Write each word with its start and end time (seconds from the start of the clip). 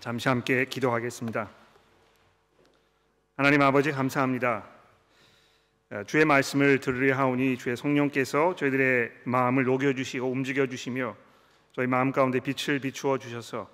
잠시 0.00 0.28
함께 0.28 0.64
기도하겠습니다. 0.64 1.48
하나님 3.36 3.62
아버지 3.62 3.92
감사합니다. 3.92 4.64
주의 6.06 6.24
말씀을 6.24 6.80
들으려 6.80 7.16
하오니 7.16 7.58
주의 7.58 7.76
성령께서 7.76 8.56
저희들의 8.56 9.12
마음을 9.24 9.64
녹여 9.64 9.92
주시고 9.92 10.28
움직여 10.28 10.66
주시며 10.66 11.16
저희 11.72 11.86
마음 11.86 12.12
가운데 12.12 12.40
빛을 12.40 12.78
비추어 12.80 13.18
주셔서 13.18 13.68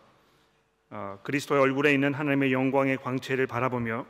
어, 0.91 1.21
그리스도의 1.23 1.61
얼굴에 1.61 1.95
있는 1.95 2.15
하나님의 2.15 2.52
영광의 2.52 2.97
광채를 2.97 3.47
바라보며 3.47 4.05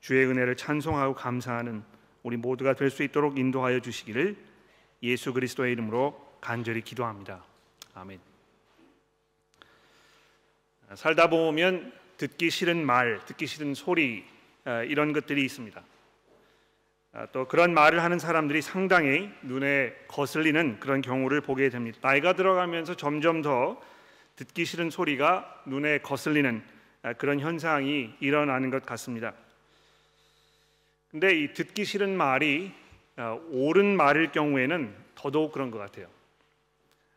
주의 0.00 0.24
은혜를 0.24 0.56
찬송하고 0.56 1.14
감사하는 1.14 1.82
우리 2.22 2.36
모두가 2.38 2.72
될 2.74 2.90
수 2.90 3.02
있도록 3.02 3.38
인도하여 3.38 3.80
주시기를 3.80 4.36
예수 5.02 5.34
그리스도의 5.34 5.72
이름으로 5.72 6.38
간절히 6.40 6.80
기도합니다. 6.80 7.44
아멘. 7.94 8.35
살다 10.96 11.28
보면 11.28 11.92
듣기 12.16 12.48
싫은 12.50 12.84
말, 12.84 13.20
듣기 13.26 13.46
싫은 13.46 13.74
소리 13.74 14.24
어, 14.64 14.82
이런 14.82 15.12
것들이 15.12 15.44
있습니다. 15.44 15.82
아, 17.12 17.26
또 17.32 17.46
그런 17.46 17.74
말을 17.74 18.02
하는 18.02 18.18
사람들이 18.18 18.62
상당히 18.62 19.30
눈에 19.42 19.94
거슬리는 20.08 20.80
그런 20.80 21.02
경우를 21.02 21.40
보게 21.42 21.68
됩니다. 21.68 21.98
나이가 22.02 22.32
들어가면서 22.32 22.94
점점 22.94 23.42
더 23.42 23.80
듣기 24.36 24.64
싫은 24.64 24.90
소리가 24.90 25.62
눈에 25.66 25.98
거슬리는 25.98 26.62
아, 27.02 27.12
그런 27.12 27.40
현상이 27.40 28.14
일어나는 28.20 28.70
것 28.70 28.84
같습니다. 28.86 29.34
근데 31.10 31.38
이 31.38 31.52
듣기 31.52 31.84
싫은 31.84 32.16
말이 32.16 32.72
아, 33.16 33.38
옳은 33.50 33.96
말일 33.96 34.32
경우에는 34.32 34.94
더더욱 35.14 35.52
그런 35.52 35.70
것 35.70 35.78
같아요. 35.78 36.15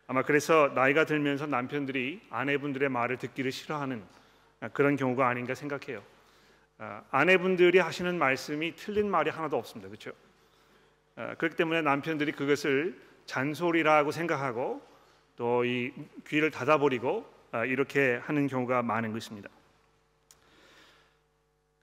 아마 0.09 0.23
그래서 0.23 0.72
나이가 0.73 1.05
들면서 1.05 1.45
남편들이 1.45 2.20
아내분들의 2.31 2.90
말을 2.90 3.18
듣기를 3.18 3.52
싫어하는 3.52 4.02
그런 4.74 4.96
경우가 4.96 5.27
아닌가 5.27 5.54
생각해요. 5.54 6.01
아, 6.79 7.04
아내분들이 7.12 7.77
하시는 7.77 8.18
말씀이 8.18 8.76
틀린 8.76 9.07
말이 9.07 9.29
하나도 9.29 9.55
없습니다. 9.55 9.88
그렇죠? 9.88 10.12
아, 11.16 11.35
그렇기 11.35 11.55
때문에 11.55 11.84
남편들이 11.84 12.32
그것을 12.32 12.99
잔소리라고 13.27 14.10
생각하고 14.10 14.82
또 15.38 15.63
이 15.63 15.91
귀를 16.27 16.49
닫아버리고 16.49 17.32
아, 17.51 17.66
이렇게 17.66 18.20
하는 18.23 18.48
경우가 18.48 18.82
많은 18.82 19.13
것입니다. 19.13 19.48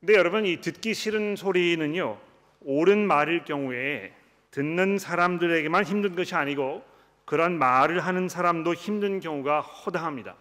근데 0.00 0.14
여러분 0.14 0.46
이 0.46 0.60
듣기 0.60 0.94
싫은 0.94 1.36
소리는요 1.36 2.18
옳은 2.62 3.06
말일 3.06 3.44
경우에 3.44 4.12
듣는 4.50 4.98
사람들에게만 4.98 5.84
힘든 5.84 6.16
것이 6.16 6.34
아니고 6.34 6.95
그런 7.26 7.58
말을 7.58 8.00
하는 8.00 8.28
사람도 8.28 8.72
힘든 8.72 9.20
경우가 9.20 9.60
허다합니다. 9.60 10.36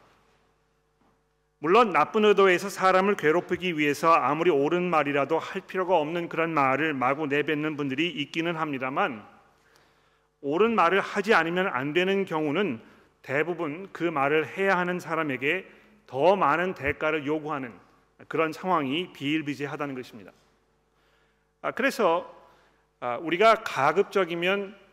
물론 1.59 1.91
나쁜 1.91 2.25
의도에서 2.25 2.69
사람을 2.69 3.15
괴롭히기 3.15 3.77
위해서 3.77 4.13
아무리 4.13 4.51
옳은 4.51 4.83
말이라도 4.89 5.39
할 5.39 5.61
필요가 5.61 5.97
없는 5.97 6.29
그런 6.29 6.53
말을 6.53 6.93
마구 6.93 7.25
내뱉는 7.25 7.75
분들이 7.75 8.07
있기는 8.09 8.55
합니다만 8.55 9.25
옳은 10.41 10.75
말을 10.75 11.01
하지 11.01 11.33
않으면 11.33 11.67
안 11.67 11.93
되는 11.93 12.23
경우는 12.23 12.79
대부분 13.23 13.89
그 13.91 14.03
말을 14.03 14.55
해야 14.55 14.77
하는 14.77 14.99
사람에게 14.99 15.67
더 16.05 16.35
많은 16.35 16.75
대가를 16.75 17.25
요구하는 17.25 17.73
그런 18.27 18.53
상황이 18.53 19.11
비일비재하다는 19.11 19.95
것입니다. 19.95 20.31
아, 21.63 21.71
그래서 21.71 22.31
아, 22.99 23.17
우리가 23.17 23.55
가급적이면 23.63 24.84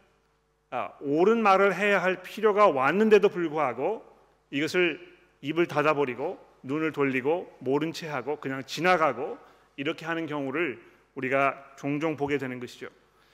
아, 0.74 0.90
옳은 1.00 1.42
말을 1.42 1.74
해야 1.74 2.02
할 2.02 2.22
필요가 2.22 2.66
왔는데도 2.66 3.28
불구하고 3.28 4.02
이것을 4.50 5.06
입을 5.42 5.66
닫아버리고 5.66 6.38
눈을 6.62 6.92
돌리고 6.92 7.58
모른 7.58 7.92
채 7.92 8.08
하고 8.08 8.36
그냥 8.36 8.64
지나가고 8.64 9.36
이렇게 9.76 10.06
하는 10.06 10.24
경우를 10.24 10.80
우리가 11.14 11.62
종종 11.76 12.16
보게 12.16 12.38
되는 12.38 12.58
것이죠. 12.58 12.88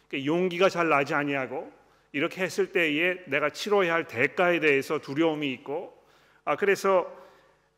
그러니까 0.08 0.26
용기가 0.26 0.68
잘 0.68 0.88
나지 0.88 1.14
아니하고 1.14 1.72
이렇게 2.10 2.42
했을 2.42 2.72
때에 2.72 3.22
내가 3.26 3.50
치러야 3.50 3.94
할 3.94 4.08
대가에 4.08 4.58
대해서 4.58 4.98
두려움이 4.98 5.52
있고 5.52 5.96
아 6.44 6.56
그래서 6.56 7.08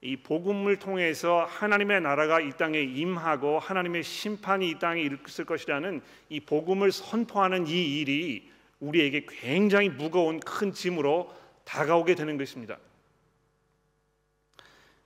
이 0.01 0.17
복음을 0.17 0.79
통해서 0.79 1.45
하나님의 1.45 2.01
나라가 2.01 2.41
이 2.41 2.51
땅에 2.57 2.81
임하고 2.81 3.59
하나님의 3.59 4.05
심판이 4.05 4.71
이 4.71 4.79
땅에 4.79 5.03
있을 5.03 5.45
것이라는 5.45 6.01
이 6.31 6.41
복음을 6.41 6.91
선포하는 6.91 7.67
이 7.67 8.01
일이 8.01 8.51
우리에게 8.81 9.27
굉장히 9.29 9.89
무거운 9.89 10.41
큰 10.41 10.73
짐으로 10.73 11.35
다가오게 11.65 12.15
되는 12.15 12.37
것입니다. 12.37 12.79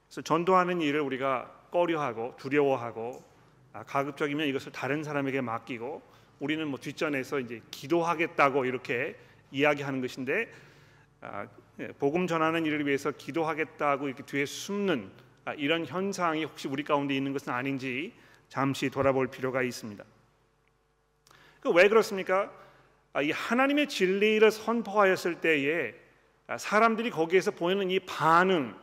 그래서 0.07 0.23
전도하는 0.23 0.81
일을 0.81 1.01
우리가 1.01 1.51
꺼려하고 1.71 2.37
두려워하고 2.39 3.23
아, 3.73 3.83
가급적이면 3.83 4.47
이것을 4.47 4.71
다른 4.71 5.03
사람에게 5.03 5.41
맡기고 5.41 6.01
우리는 6.39 6.67
뭐 6.69 6.79
뒷전에서 6.79 7.41
이제 7.41 7.61
기도하겠다고 7.73 8.65
이렇게 8.65 9.17
이야기하는 9.51 10.01
것인데 10.01 10.51
아, 11.21 11.49
예, 11.81 11.89
복음 11.89 12.29
전하는 12.29 12.65
일을 12.65 12.87
위해서 12.87 13.11
기도하겠다고 13.11 14.07
이렇게 14.07 14.23
뒤에 14.23 14.47
숨는 14.47 15.11
아, 15.45 15.55
이런 15.55 15.85
현상이 15.85 16.45
혹시 16.45 16.69
우리 16.69 16.85
가운데 16.85 17.17
있는 17.17 17.33
것은 17.33 17.53
아닌지 17.53 18.13
잠시 18.49 18.89
돌아볼 18.89 19.27
필요가 19.27 19.63
있습니다. 19.63 20.05
그왜 21.61 21.89
그렇습니까? 21.89 22.53
아, 23.15 23.23
이 23.23 23.31
하나님의 23.31 23.89
진리를 23.89 24.51
선포하였을 24.51 25.41
때에 25.41 25.95
아, 26.49 26.59
사람들이 26.59 27.11
거기에서 27.11 27.53
보이는 27.53 27.91
이 27.91 28.01
반응 28.01 28.75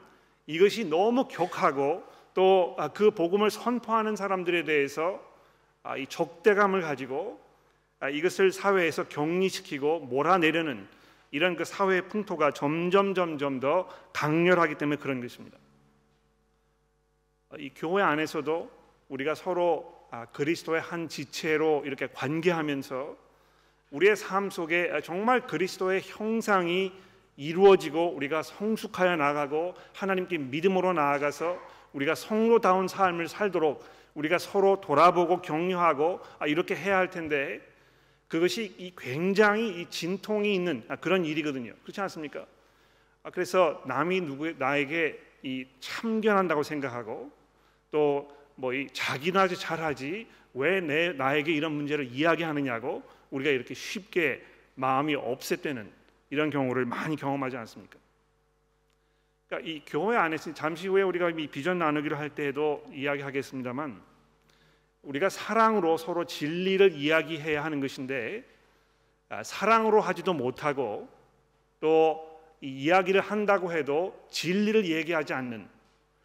이것이 0.47 0.85
너무 0.85 1.27
격하고 1.27 2.03
또 2.33 2.77
그 2.93 3.11
복음을 3.11 3.51
선포하는 3.51 4.15
사람들에 4.15 4.63
대해서 4.63 5.21
이 5.97 6.07
적대감을 6.07 6.81
가지고 6.81 7.41
이것을 8.11 8.53
사회에서 8.53 9.09
격리시키고 9.09 9.99
몰아내려는 9.99 10.87
이런 11.31 11.57
그 11.57 11.65
사회의 11.65 12.07
풍토가 12.07 12.51
점점 12.51 13.13
점점 13.13 13.59
더 13.59 13.87
강렬하기 14.13 14.75
때문에 14.75 14.97
그런 14.97 15.21
것입니다. 15.21 15.57
이 17.57 17.69
교회 17.75 18.01
안에서도 18.01 18.71
우리가 19.09 19.35
서로 19.35 20.07
그리스도의 20.31 20.81
한 20.81 21.09
지체로 21.09 21.83
이렇게 21.85 22.07
관계하면서 22.07 23.17
우리의 23.91 24.15
삶 24.15 24.49
속에 24.49 24.91
정말 25.03 25.45
그리스도의 25.45 26.01
형상이 26.03 26.91
이루어지고 27.37 28.13
우리가 28.15 28.43
성숙하여 28.43 29.15
나가고 29.15 29.75
하나님께 29.93 30.37
믿음으로 30.37 30.93
나아가서 30.93 31.59
우리가 31.93 32.15
성로다운 32.15 32.87
삶을 32.87 33.27
살도록 33.27 33.83
우리가 34.13 34.37
서로 34.37 34.81
돌아보고 34.81 35.41
격려하고 35.41 36.19
아, 36.39 36.47
이렇게 36.47 36.75
해야 36.75 36.97
할 36.97 37.09
텐데 37.09 37.61
그것이 38.27 38.75
이 38.77 38.93
굉장히 38.97 39.81
이 39.81 39.89
진통이 39.89 40.53
있는 40.53 40.83
아, 40.87 40.95
그런 40.95 41.25
일이거든요. 41.25 41.73
그렇지 41.83 41.99
않습니까? 42.01 42.45
아, 43.23 43.29
그래서 43.29 43.81
남이 43.85 44.21
누구 44.21 44.51
나에게 44.57 45.19
이 45.43 45.65
참견한다고 45.79 46.63
생각하고 46.63 47.31
또 47.91 48.41
뭐 48.61 48.73
이 48.73 48.87
자기나 48.93 49.47
잘하지 49.47 50.27
왜 50.53 50.81
내 50.81 51.13
나에게 51.13 51.51
이런 51.51 51.71
문제를 51.73 52.05
이야기하느냐고 52.05 53.01
우리가 53.31 53.49
이렇게 53.49 53.73
쉽게 53.73 54.45
마음이 54.75 55.15
없애되는 55.15 55.91
이런 56.29 56.49
경우를 56.49 56.85
많이 56.85 57.15
경험하지 57.15 57.57
않습니까? 57.57 57.97
그러니까 59.47 59.69
이 59.69 59.81
교회 59.85 60.15
안에서 60.15 60.53
잠시 60.53 60.87
후에 60.87 61.01
우리가 61.01 61.29
이 61.31 61.47
비전 61.47 61.79
나누기를 61.79 62.17
할 62.17 62.29
때에도 62.29 62.85
이야기하겠습니다만 62.93 64.01
우리가 65.03 65.29
사랑으로 65.29 65.97
서로 65.97 66.25
진리를 66.25 66.93
이야기해야 66.93 67.63
하는 67.63 67.81
것인데 67.81 68.45
아, 69.29 69.43
사랑으로 69.43 69.99
하지도 69.99 70.33
못하고 70.33 71.09
또 71.79 72.39
이야기를 72.61 73.21
한다고 73.21 73.73
해도 73.73 74.25
진리를 74.29 74.85
얘기하지 74.85 75.33
않는 75.33 75.67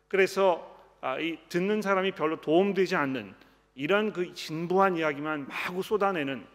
그래서 0.08 0.76
아, 1.00 1.18
이 1.18 1.38
듣는 1.48 1.82
사람이 1.82 2.12
별로 2.12 2.40
도움되지 2.40 2.94
않는 2.96 3.34
이런 3.74 4.12
그 4.12 4.34
진부한 4.34 4.96
이야기만 4.96 5.48
마구 5.48 5.82
쏟아내는 5.82 6.46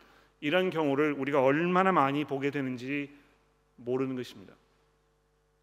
이런 0.41 0.69
경우를 0.69 1.13
우리가 1.13 1.41
얼마나 1.41 1.91
많이 1.91 2.25
보게 2.25 2.51
되는지 2.51 3.09
모르는 3.77 4.15
것입니다. 4.15 4.53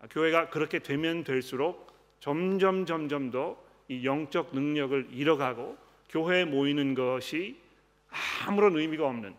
아, 0.00 0.06
교회가 0.08 0.48
그렇게 0.48 0.78
되면 0.78 1.24
될수록 1.24 1.92
점점 2.20 2.86
점점 2.86 3.30
더 3.30 3.68
이 3.88 4.04
영적 4.04 4.54
능력을 4.54 5.08
잃어가고 5.10 5.76
교회에 6.10 6.44
모이는 6.44 6.94
것이 6.94 7.58
아무런 8.46 8.76
의미가 8.76 9.06
없는 9.06 9.34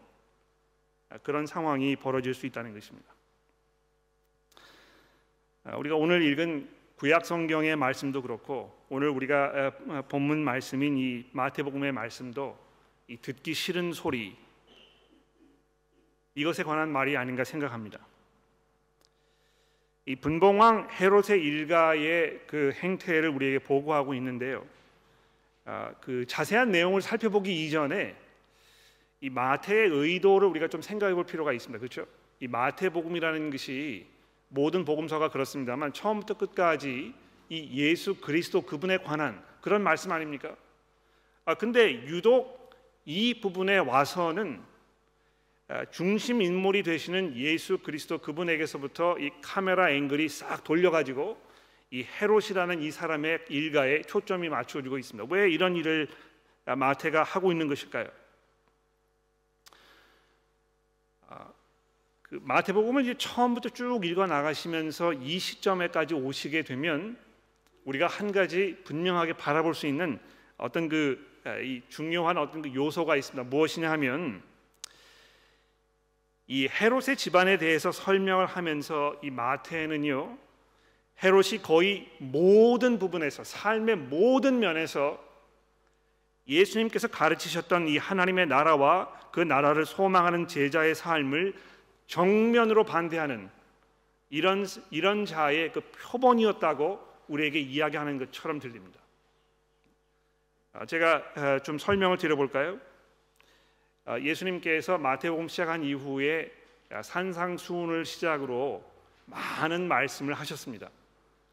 그런 1.24 1.46
상황이 1.46 1.96
벌어질 1.96 2.34
수 2.34 2.46
있다는 2.46 2.74
것입니다. 2.74 3.08
아, 5.64 5.78
우리가 5.78 5.96
오늘 5.96 6.24
읽은 6.24 6.68
구약 6.98 7.26
성경의 7.26 7.76
말씀도 7.76 8.22
그렇고 8.22 8.76
오늘 8.90 9.10
우리가 9.10 9.72
본문 10.10 10.44
말씀인 10.44 10.98
이 10.98 11.26
마태복음의 11.32 11.92
말씀도 11.92 12.58
이 13.08 13.18
듣기 13.18 13.54
싫은 13.54 13.94
소리 13.94 14.36
이것에 16.36 16.64
관한 16.64 16.92
말이 16.92 17.18
아닌가 17.18 17.44
생각합니다. 17.44 18.00
이 20.06 20.16
분봉왕 20.16 20.90
헤롯의 20.92 21.42
일가의 21.44 22.42
그 22.48 22.72
행태를 22.76 23.30
우리에게 23.30 23.60
보고하고 23.60 24.14
있는데요. 24.16 24.66
아, 25.66 25.94
그 26.02 26.26
자세한 26.26 26.72
내용을 26.72 27.02
살펴보기 27.02 27.66
이전에 27.66 28.16
이 29.22 29.30
마태의 29.30 29.90
의도를 29.90 30.48
우리가 30.48 30.68
좀 30.68 30.82
생각해 30.82 31.14
볼 31.14 31.26
필요가 31.26 31.54
있습니다. 31.54 31.78
그렇죠? 31.78 32.08
이 32.40 32.48
마태복음이라는 32.48 33.52
것이 33.52 34.08
모든 34.48 34.86
복음서가 34.86 35.30
그렇습니다만 35.30 35.94
처음부터 35.94 36.38
끝까지 36.38 37.14
이 37.50 37.82
예수 37.82 38.16
그리스도 38.16 38.62
그분에 38.62 38.98
관한 39.00 39.44
그런 39.62 39.84
말씀 39.84 40.12
아닙니까? 40.12 40.56
아 41.46 41.56
근데 41.56 41.92
유독 42.06 42.72
이 43.06 43.40
부분에 43.42 43.78
와서는 43.78 44.60
아, 44.60 44.70
중심 45.92 46.42
인물이 46.42 46.82
되시는 46.84 47.36
예수 47.36 47.78
그리스도 47.78 48.18
그분에게서부터 48.18 49.20
이 49.20 49.30
카메라 49.42 49.92
앵글이 49.92 50.28
싹 50.28 50.64
돌려가지고 50.64 51.40
이 51.92 52.04
헤롯이라는 52.04 52.82
이 52.82 52.92
사람의 52.92 53.46
일가에 53.50 54.02
초점이 54.02 54.50
맞춰지고 54.50 54.98
있습니다. 54.98 55.32
왜 55.34 55.50
이런 55.50 55.76
일을 55.76 56.08
마태가 56.66 57.24
하고 57.24 57.52
있는 57.52 57.68
것일까요? 57.68 58.08
아, 61.28 61.52
그 62.24 62.40
마태복음을 62.44 63.04
이제 63.04 63.16
처음부터 63.18 63.70
쭉 63.70 64.06
읽어 64.06 64.26
나가시면서 64.26 65.14
이 65.14 65.38
시점에까지 65.38 66.16
오시게 66.16 66.64
되면 66.64 67.18
우리가 67.86 68.08
한 68.08 68.32
가지 68.32 68.78
분명하게 68.84 69.34
바라볼 69.34 69.74
수 69.74 69.88
있는 69.88 70.20
어떤 70.58 70.90
그이 70.90 71.82
중요한 71.90 72.38
어떤 72.38 72.62
그 72.62 72.74
요소가 72.74 73.16
있습니다. 73.16 73.50
무엇이냐 73.50 73.90
하면 73.92 74.49
이 76.52 76.68
헤롯의 76.68 77.16
집안에 77.16 77.60
대해서 77.60 77.92
설명을 77.92 78.48
하면서 78.48 79.16
이 79.22 79.30
마태는요 79.30 80.36
헤롯이 81.24 81.62
거의 81.62 82.10
모든 82.18 82.98
부분에서 82.98 83.44
삶의 83.44 83.96
모든 83.98 84.60
면에서 84.60 85.24
예수님께서 86.48 87.08
가르치셨던 87.08 87.88
이 87.88 88.00
하나님의 88.00 88.48
나라와 88.48 89.14
그 89.32 89.40
나라를 89.40 89.86
소망하는 89.86 90.48
제자의 90.48 90.96
삶을 90.96 91.54
정면으로 92.08 92.84
반대하는 92.84 93.48
이런 94.32 94.66
이런 94.90 95.26
자의 95.28 95.72
그 95.72 95.82
표본이었다고 95.92 97.08
우리에게 97.28 97.60
이야기하는 97.60 98.18
것처럼 98.18 98.60
들립니다. 98.60 99.00
아, 100.74 100.86
제가 100.88 101.60
좀 101.62 101.78
설명을 101.78 102.18
드려볼까요? 102.18 102.80
아, 104.10 104.20
예수님께서 104.20 104.98
마태복음 104.98 105.48
시작한 105.48 105.84
이후에 105.84 106.52
산상수훈을 107.00 108.06
시작으로 108.06 108.84
많은 109.28 109.88
말씀을 109.88 110.34
하셨습니다. 110.34 110.90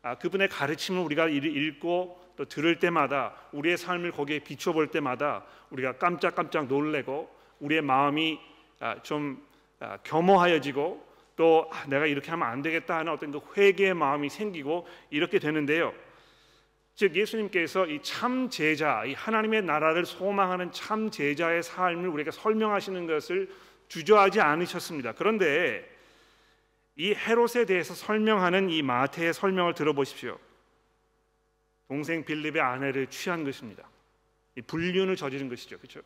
아, 0.00 0.14
그분의 0.14 0.49
가르침을 0.49 1.03
우리가 1.03 1.29
읽고 1.29 2.19
또 2.35 2.47
들을 2.47 2.79
때마다 2.79 3.35
우리의 3.53 3.76
삶을 3.76 4.12
거기에 4.12 4.38
비춰볼 4.38 4.91
때마다 4.91 5.44
우리가 5.69 5.99
깜짝깜짝 5.99 6.69
놀래고 6.69 7.29
우리의 7.61 7.82
마음이 7.82 8.41
아, 8.81 9.02
좀 9.02 9.47
겸허하여지고 10.05 11.06
또 11.37 11.70
내가 11.88 12.06
이렇게 12.06 12.31
하면 12.31 12.49
안 12.49 12.62
되겠다 12.62 12.97
하는 12.97 13.12
어떤 13.12 13.32
그 13.32 13.41
회개의 13.55 13.93
마음이 13.93 14.31
생기고 14.31 14.88
이렇게 15.11 15.38
되는데요. 15.38 15.93
즉 16.97 17.15
예수님께서 17.15 17.87
이 17.87 18.01
참 18.03 18.49
제자, 18.49 19.05
이 19.05 19.13
하나님의 19.13 19.63
나라를 19.63 20.07
소망하는 20.07 20.73
참 20.73 21.11
제자의 21.11 21.63
삶을 21.63 22.09
우리가 22.09 22.31
설명하시는 22.31 23.07
것을 23.07 23.51
주저하지 23.89 24.41
않으셨습니다. 24.41 25.13
그런데 25.13 25.87
이 26.97 27.13
헤롯에 27.15 27.67
대해서 27.67 27.95
설명하는 27.95 28.71
이 28.71 28.81
마태의 28.83 29.35
설명을 29.35 29.75
들어보십시오. 29.75 30.39
동생 31.87 32.25
빌립의 32.25 32.61
아내를 32.63 33.09
취한 33.09 33.45
것입니다. 33.45 33.87
이 34.57 34.63
불륜을 34.63 35.17
저지른 35.17 35.51
것이죠. 35.51 35.77
그렇죠? 35.77 36.01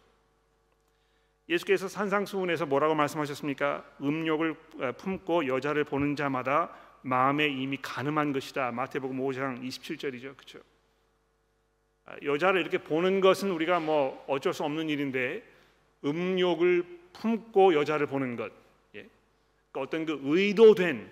예수께서 1.49 1.87
산상수훈에서 1.87 2.67
뭐라고 2.67 2.97
말씀하셨습니까? 2.97 3.85
음욕을 4.03 4.55
품고 4.99 5.47
여자를 5.47 5.85
보는 5.85 6.17
자마다 6.17 6.75
마음에 7.03 7.47
이미 7.47 7.79
가늠한 7.81 8.33
것이다. 8.33 8.73
마태복음 8.73 9.19
5장 9.19 9.63
27절이죠. 9.63 10.37
그렇죠? 10.37 10.59
여자를 12.25 12.61
이렇게 12.61 12.79
보는 12.79 13.21
것은 13.21 13.51
우리가 13.51 13.81
뭐 13.81 14.25
어쩔 14.27 14.53
수 14.53 14.65
없는 14.65 14.89
일인데 14.89 15.43
음욕을 16.05 16.85
품고 17.13 17.75
여자를 17.75 18.07
보는 18.07 18.37
것, 18.37 18.53
예. 18.95 19.07
그러니까 19.71 19.81
어떤 19.81 20.07
그 20.07 20.21
의도된 20.23 21.11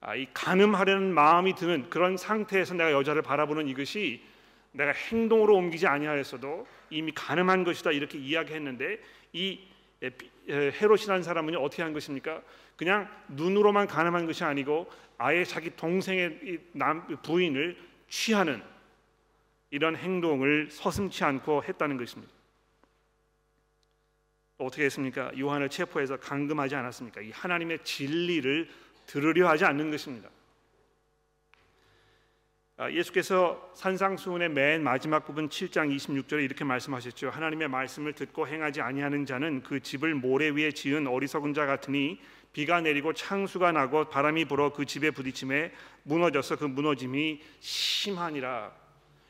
아, 0.00 0.14
이 0.14 0.26
가늠하려는 0.32 1.12
마음이 1.12 1.54
드는 1.54 1.90
그런 1.90 2.16
상태에서 2.16 2.74
내가 2.74 2.92
여자를 2.92 3.22
바라보는 3.22 3.66
이것이 3.66 4.22
내가 4.72 4.92
행동으로 4.92 5.56
옮기지 5.56 5.86
아니하였어도 5.86 6.66
이미 6.90 7.10
가늠한 7.12 7.64
것이다 7.64 7.90
이렇게 7.90 8.18
이야기했는데 8.18 9.00
이 9.32 9.60
헤롯이라는 10.48 11.22
사람은 11.22 11.56
어떻게 11.56 11.82
한 11.82 11.92
것입니까? 11.92 12.42
그냥 12.76 13.08
눈으로만 13.28 13.88
가늠한 13.88 14.26
것이 14.26 14.44
아니고 14.44 14.88
아예 15.16 15.44
자기 15.44 15.74
동생의 15.74 16.60
남 16.72 17.06
부인을 17.22 17.76
취하는 18.08 18.62
이런 19.70 19.96
행동을 19.96 20.68
서슴치 20.70 21.24
않고 21.24 21.64
했다는 21.64 21.96
것입니다. 21.96 22.32
어떻게 24.58 24.84
했습니까? 24.84 25.30
요한을 25.38 25.68
체포해서 25.68 26.16
감금하지 26.18 26.74
않았습니까? 26.74 27.20
이 27.20 27.30
하나님의 27.30 27.84
진리를 27.84 28.68
들으려 29.06 29.48
하지 29.48 29.64
않는 29.64 29.90
것입니다. 29.90 30.28
아, 32.80 32.90
예수께서 32.92 33.72
산상수훈의 33.74 34.50
맨 34.50 34.84
마지막 34.84 35.26
부분 35.26 35.48
7장 35.48 35.92
26절에 35.96 36.44
이렇게 36.44 36.64
말씀하셨죠. 36.64 37.30
하나님의 37.30 37.68
말씀을 37.68 38.12
듣고 38.12 38.46
행하지 38.46 38.80
아니하는 38.80 39.26
자는 39.26 39.64
그 39.64 39.80
집을 39.80 40.14
모래 40.14 40.48
위에 40.50 40.70
지은 40.70 41.08
어리석은 41.08 41.54
자 41.54 41.66
같으니 41.66 42.20
비가 42.52 42.80
내리고 42.80 43.12
창수가 43.12 43.72
나고 43.72 44.08
바람이 44.08 44.44
불어 44.44 44.72
그 44.72 44.86
집에 44.86 45.10
부딪힘에 45.10 45.72
무너져서 46.04 46.56
그 46.56 46.64
무너짐이 46.66 47.42
심하니라. 47.58 48.87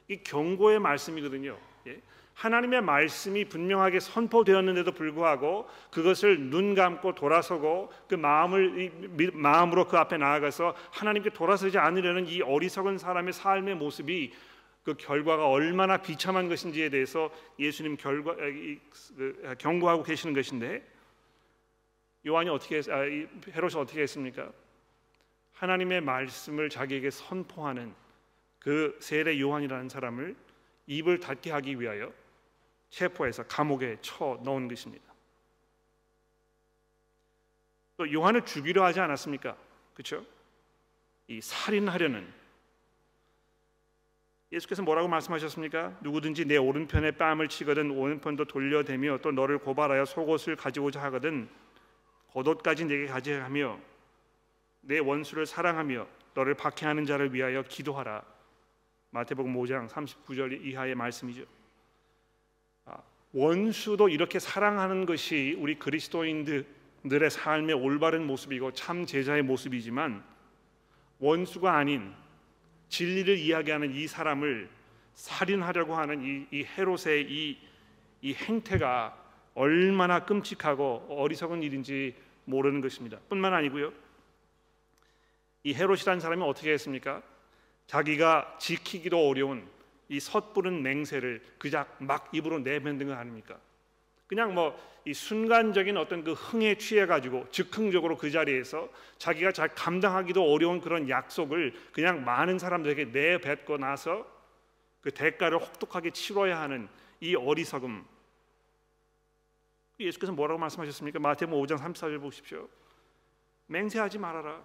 이 0.08 0.16
경고의 0.16 0.78
말씀이거든요. 0.81 1.58
예? 1.87 2.00
하나님의 2.32 2.82
말씀이 2.82 3.44
분명하게 3.44 4.00
선포되었는데도 4.00 4.93
불구하고 4.93 5.69
그것을 5.90 6.50
눈 6.50 6.75
감고 6.75 7.14
돌아서고 7.14 7.93
그 8.08 8.14
마음을 8.14 8.90
마음으로 9.34 9.87
그 9.87 9.99
앞에 9.99 10.16
나아가서 10.16 10.75
하나님께 10.93 11.31
돌아서지 11.31 11.78
않으려는 11.78 12.26
이 12.26 12.40
어리석은 12.40 12.99
사람의 12.99 13.32
삶의 13.32 13.75
모습이 13.75 14.32
그 14.85 14.94
결과가 14.94 15.49
얼마나 15.49 15.99
비참한 15.99 16.49
것인지에 16.49 16.88
대해서 16.88 17.30
예수님 17.59 17.97
결과 17.97 18.35
그, 18.37 19.56
경고하고 19.59 20.02
계시는 20.02 20.35
것인데 20.35 20.87
요한이 22.26 22.49
어떻게 22.49 22.80
아, 22.90 23.00
헤롯이 23.52 23.75
어떻게 23.76 24.00
했습니까? 24.02 24.50
하나님의 25.52 26.00
말씀을 26.00 26.71
자기에게 26.71 27.11
선포하는 27.11 27.92
그 28.68 28.94
세례 29.00 29.40
요한이라는 29.40 29.88
사람을 29.88 30.37
입을 30.88 31.20
닫게 31.20 31.50
하기 31.52 31.80
위하여 31.80 32.12
체포해서 32.90 33.44
감옥에 33.44 33.96
쳐 34.02 34.38
넣은 34.44 34.68
것입니다. 34.68 35.10
또 37.96 38.12
요한을 38.12 38.44
죽이려 38.44 38.84
하지 38.84 39.00
않았습니까? 39.00 39.56
그렇죠? 39.94 40.22
이 41.28 41.40
살인하려는 41.40 42.30
예수께서 44.52 44.82
뭐라고 44.82 45.08
말씀하셨습니까? 45.08 45.96
누구든지 46.02 46.44
내 46.44 46.58
오른편에 46.58 47.12
뺨을 47.12 47.48
치거든 47.48 47.90
오른편도 47.90 48.44
돌려대며 48.44 49.20
또 49.22 49.32
너를 49.32 49.56
고발하여 49.56 50.04
속옷을 50.04 50.56
가지고자 50.56 51.02
하거든 51.04 51.48
겉옷까지 52.34 52.84
내게 52.84 53.06
가져가며 53.06 53.80
내 54.82 54.98
원수를 54.98 55.46
사랑하며 55.46 56.06
너를 56.34 56.52
박해하는 56.52 57.06
자를 57.06 57.32
위하여 57.32 57.62
기도하라. 57.62 58.37
마태복음 59.18 59.52
5장 59.54 59.88
39절 59.88 60.64
이하의 60.64 60.94
말씀이죠. 60.94 61.42
아, 62.84 62.98
원수도 63.32 64.08
이렇게 64.08 64.38
사랑하는 64.38 65.06
것이 65.06 65.56
우리 65.58 65.76
그리스도인들의 65.76 66.64
삶의 67.28 67.75
올바른 67.75 68.25
모습이고 68.28 68.75
참 68.75 69.06
제자의 69.06 69.42
모습이지만 69.42 70.22
원수가 71.18 71.76
아닌 71.76 72.14
진리를 72.90 73.37
이야기하는 73.38 73.92
이 73.92 74.06
사람을 74.06 74.70
살인하려고 75.14 75.96
하는 75.96 76.22
이, 76.22 76.46
이 76.56 76.64
헤롯의 76.64 77.26
이, 77.28 77.58
이 78.22 78.34
행태가 78.34 79.16
얼마나 79.54 80.25
끔찍하고 80.25 81.06
어리석은 81.10 81.64
일인지 81.64 82.14
모르는 82.44 82.80
것입니다. 82.80 83.18
뿐만 83.28 83.52
아니고요. 83.52 83.92
이 85.64 85.75
헤롯이라는 85.75 86.20
사람이 86.20 86.40
어떻게 86.44 86.70
했습니까? 86.70 87.20
자기가 87.88 88.59
지키기도 88.61 89.28
어려운 89.28 89.68
이 90.09 90.21
섣부른 90.21 90.83
맹세를 90.83 91.42
그작 91.59 91.97
막 91.99 92.28
입으로 92.33 92.61
내뱉는 92.61 93.09
거 93.09 93.14
아닙니까? 93.14 93.59
그냥 94.28 94.54
뭐 94.54 94.78
이 95.09 95.14
순간적인 95.14 95.97
어떤 95.97 96.23
그 96.23 96.35
흥에 96.35 96.76
취해 96.76 97.07
가지고 97.07 97.47
즉흥적으로 97.50 98.18
그 98.18 98.30
자리에서 98.30 98.90
자기가 99.16 99.52
잘 99.52 99.68
감당하기도 99.75 100.52
어려운 100.52 100.83
그런 100.83 101.09
약속을 101.09 101.73
그냥 101.92 102.26
많은 102.26 102.59
사람들에게 102.59 103.07
내뱉고 103.07 103.78
나서 103.78 104.30
그 105.00 105.11
대가를 105.11 105.59
혹독하게 105.59 106.11
치러야 106.11 106.61
하는 106.61 106.90
이 107.21 107.35
어리석음. 107.35 108.04
예수께서 109.99 110.30
뭐라고 110.33 110.61
말씀하셨습니까? 110.61 111.21
마태복음 111.21 111.64
5장 111.64 111.78
34절 111.78 112.21
보십시오. 112.21 112.68
맹세하지 113.68 114.18
말아라. 114.18 114.62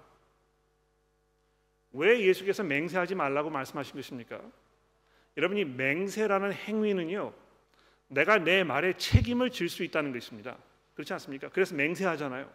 왜 1.93 2.21
예수께서 2.21 2.63
맹세하지 2.63 3.15
말라고 3.15 3.49
말씀하신 3.49 3.95
것입니까? 3.95 4.41
여러분이 5.37 5.65
맹세라는 5.65 6.53
행위는요. 6.53 7.33
내가 8.07 8.37
내 8.37 8.63
말에 8.63 8.93
책임을 8.97 9.51
질 9.51 9.69
수 9.69 9.83
있다는 9.83 10.11
것입니다. 10.11 10.57
그렇지 10.95 11.13
않습니까? 11.13 11.49
그래서 11.49 11.75
맹세하잖아요. 11.75 12.49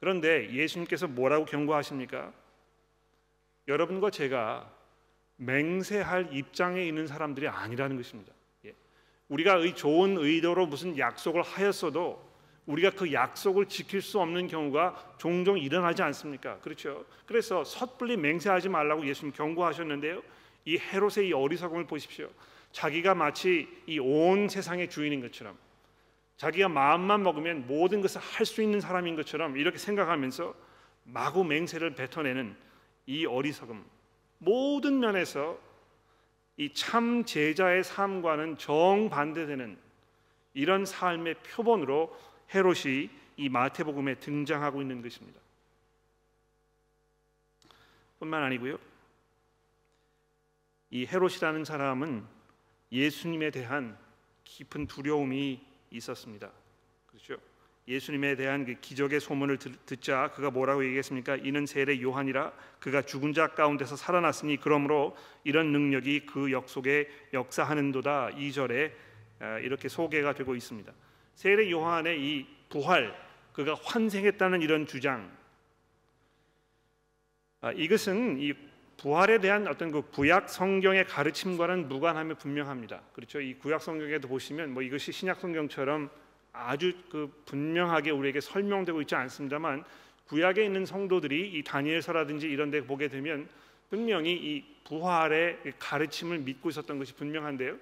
그런데 0.00 0.52
예수님께서 0.52 1.06
뭐라고 1.06 1.44
경고하십니까? 1.44 2.32
여러분과 3.68 4.10
제가 4.10 4.70
맹세할 5.36 6.34
입장에 6.36 6.84
있는 6.84 7.06
사람들이 7.06 7.48
아니라는 7.48 7.96
것입니다. 7.96 8.32
예. 8.64 8.74
우리가 9.28 9.56
의 9.56 9.74
좋은 9.74 10.16
의도로 10.18 10.66
무슨 10.66 10.98
약속을 10.98 11.42
하였어도 11.42 12.31
우리가 12.66 12.90
그 12.90 13.12
약속을 13.12 13.66
지킬 13.66 14.00
수 14.02 14.20
없는 14.20 14.46
경우가 14.46 15.14
종종 15.18 15.58
일어나지 15.58 16.02
않습니까? 16.02 16.58
그렇죠. 16.60 17.04
그래서 17.26 17.64
섣불리 17.64 18.16
맹세하지 18.16 18.68
말라고 18.68 19.06
예수님 19.06 19.32
경고하셨는데요. 19.32 20.22
이 20.64 20.78
헤롯의 20.78 21.28
이 21.28 21.32
어리석음을 21.32 21.86
보십시오. 21.86 22.28
자기가 22.70 23.14
마치 23.14 23.68
이 23.86 23.98
온 23.98 24.48
세상의 24.48 24.88
주인인 24.90 25.20
것처럼 25.20 25.58
자기가 26.36 26.68
마음만 26.68 27.22
먹으면 27.22 27.66
모든 27.66 28.00
것을 28.00 28.20
할 28.20 28.46
수 28.46 28.62
있는 28.62 28.80
사람인 28.80 29.16
것처럼 29.16 29.56
이렇게 29.56 29.78
생각하면서 29.78 30.54
마구 31.04 31.44
맹세를 31.44 31.94
뱉어내는 31.94 32.56
이 33.06 33.26
어리석음 33.26 33.84
모든 34.38 35.00
면에서 35.00 35.58
이 36.56 36.72
참 36.74 37.24
제자의 37.24 37.82
삶과는 37.82 38.56
정반대되는 38.58 39.76
이런 40.54 40.84
삶의 40.84 41.34
표본으로 41.42 42.16
헤롯이 42.54 43.10
이 43.36 43.48
마태복음에 43.48 44.16
등장하고 44.16 44.82
있는 44.82 45.02
것입니다. 45.02 45.40
뿐만 48.18 48.42
아니고요. 48.42 48.78
이 50.90 51.06
헤롯이라는 51.06 51.64
사람은 51.64 52.24
예수님에 52.92 53.50
대한 53.50 53.96
깊은 54.44 54.86
두려움이 54.86 55.60
있었습니다. 55.90 56.50
그렇죠? 57.06 57.36
예수님에 57.88 58.36
대한 58.36 58.64
그 58.64 58.74
기적의 58.80 59.18
소문을 59.18 59.58
듣자 59.58 60.30
그가 60.32 60.50
뭐라고 60.50 60.84
얘기했습니까? 60.84 61.36
이는 61.36 61.66
세례 61.66 62.00
요한이라 62.00 62.52
그가 62.78 63.02
죽은 63.02 63.32
자 63.32 63.48
가운데서 63.48 63.96
살아났으니 63.96 64.58
그러므로 64.58 65.16
이런 65.42 65.72
능력이 65.72 66.26
그 66.26 66.52
역 66.52 66.68
속에 66.68 67.08
역사하는도다. 67.32 68.30
2절에 68.36 68.92
아, 69.40 69.58
이렇게 69.58 69.88
소개가 69.88 70.34
되고 70.34 70.54
있습니다. 70.54 70.92
세례 71.34 71.70
요한의 71.70 72.20
이 72.20 72.46
부활 72.68 73.14
그가 73.52 73.74
환생했다는 73.82 74.62
이런 74.62 74.86
주장 74.86 75.30
아, 77.60 77.70
이것은 77.72 78.40
이 78.40 78.54
부활에 78.96 79.38
대한 79.38 79.66
어떤 79.66 79.90
그 79.90 80.02
구약 80.10 80.48
성경의 80.48 81.06
가르침과는 81.06 81.88
무관함이 81.88 82.34
분명합니다. 82.34 83.00
그렇죠? 83.14 83.40
이 83.40 83.54
구약 83.54 83.82
성경에도 83.82 84.28
보시면 84.28 84.74
뭐 84.74 84.82
이것이 84.82 85.12
신약 85.12 85.40
성경처럼 85.40 86.10
아주 86.52 86.92
그 87.10 87.42
분명하게 87.46 88.10
우리에게 88.10 88.40
설명되고 88.40 89.00
있지 89.02 89.14
않습니다만 89.14 89.84
구약에 90.26 90.64
있는 90.64 90.86
성도들이 90.86 91.52
이 91.52 91.64
다니엘서라든지 91.64 92.46
이런 92.46 92.70
데 92.70 92.84
보게 92.84 93.08
되면 93.08 93.48
분명히 93.90 94.32
이 94.32 94.64
부활의 94.84 95.74
가르침을 95.78 96.38
믿고 96.38 96.70
있었던 96.70 96.98
것이 96.98 97.14
분명한데요. 97.14 97.76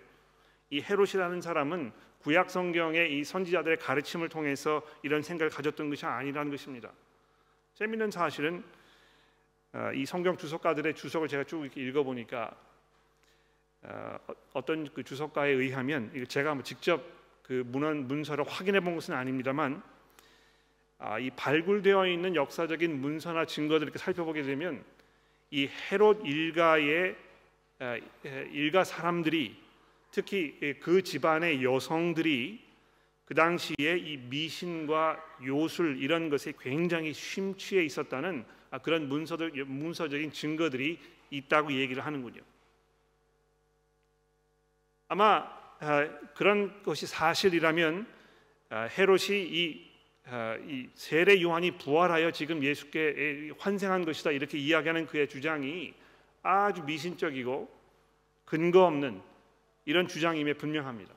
이 0.71 0.80
헤롯이라는 0.80 1.40
사람은 1.40 1.92
구약 2.22 2.50
성경의 2.50 3.18
이 3.18 3.24
선지자들의 3.24 3.78
가르침을 3.78 4.28
통해서 4.28 4.82
이런 5.02 5.22
생각을 5.22 5.50
가졌던 5.50 5.88
것이 5.88 6.04
아니라는 6.04 6.50
것입니다. 6.50 6.90
재미있는 7.74 8.10
사실은 8.10 8.62
어, 9.72 9.90
이 9.94 10.04
성경 10.04 10.36
주석가들의 10.36 10.94
주석을 10.94 11.28
제가 11.28 11.44
쭉 11.44 11.62
이렇게 11.62 11.80
읽어보니까 11.80 12.54
어, 13.82 14.18
어떤 14.52 14.92
그 14.92 15.02
주석가에 15.02 15.50
의하면 15.50 16.12
제가 16.28 16.54
뭐 16.54 16.62
직접 16.62 17.02
그 17.42 17.64
문헌 17.66 18.06
문서를 18.06 18.44
확인해 18.46 18.80
본 18.80 18.94
것은 18.94 19.14
아닙니다만 19.14 19.82
아, 20.98 21.18
이 21.18 21.30
발굴되어 21.30 22.06
있는 22.06 22.36
역사적인 22.36 23.00
문서나 23.00 23.46
증거들을 23.46 23.84
이렇게 23.88 23.98
살펴보게 23.98 24.42
되면 24.42 24.84
이 25.50 25.66
헤롯 25.66 26.26
일가의 26.26 27.16
아, 27.78 27.96
일가 28.52 28.84
사람들이 28.84 29.69
특히 30.10 30.76
그 30.80 31.02
집안의 31.02 31.62
여성들이 31.64 32.70
그 33.30 33.34
당시에 33.34 33.96
이 33.96 34.16
미신과 34.16 35.24
요술 35.46 36.02
이런 36.02 36.30
것에 36.30 36.52
굉장히 36.58 37.12
심취해 37.12 37.84
있었다는 37.84 38.44
아, 38.72 38.78
그런 38.78 39.08
문서들 39.08 39.52
문서적인 39.66 40.32
증거들이 40.32 40.98
있다고 41.30 41.72
얘기를 41.72 42.04
하는군요. 42.04 42.40
아마 45.06 45.46
아, 45.78 46.08
그런 46.34 46.82
것이 46.82 47.06
사실이라면 47.06 48.06
아, 48.70 48.88
헤롯이 48.98 49.38
이 49.38 49.90
세례 50.94 51.40
요한이 51.40 51.78
부활하여 51.78 52.32
지금 52.32 52.64
예수께 52.64 53.52
환생한 53.58 54.04
것이다 54.04 54.32
이렇게 54.32 54.58
이야기하는 54.58 55.06
그의 55.06 55.28
주장이 55.28 55.94
아주 56.42 56.82
미신적이고 56.82 57.68
근거 58.44 58.86
없는 58.86 59.22
이런 59.84 60.08
주장임에 60.08 60.54
분명합니다. 60.54 61.12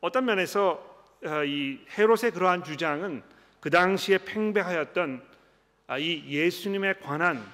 어떤 0.00 0.24
면에서 0.24 1.04
이 1.46 1.78
헤롯의 1.96 2.32
그러한 2.32 2.64
주장은 2.64 3.22
그 3.60 3.70
당시에 3.70 4.18
팽배하였던 4.18 5.22
이 5.98 6.24
예수님에 6.26 6.94
관한 6.94 7.44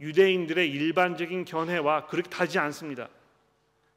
유대인들의 0.00 0.70
일반적인 0.70 1.44
견해와 1.44 2.06
그렇게 2.06 2.30
다지 2.30 2.58
않습니다. 2.58 3.08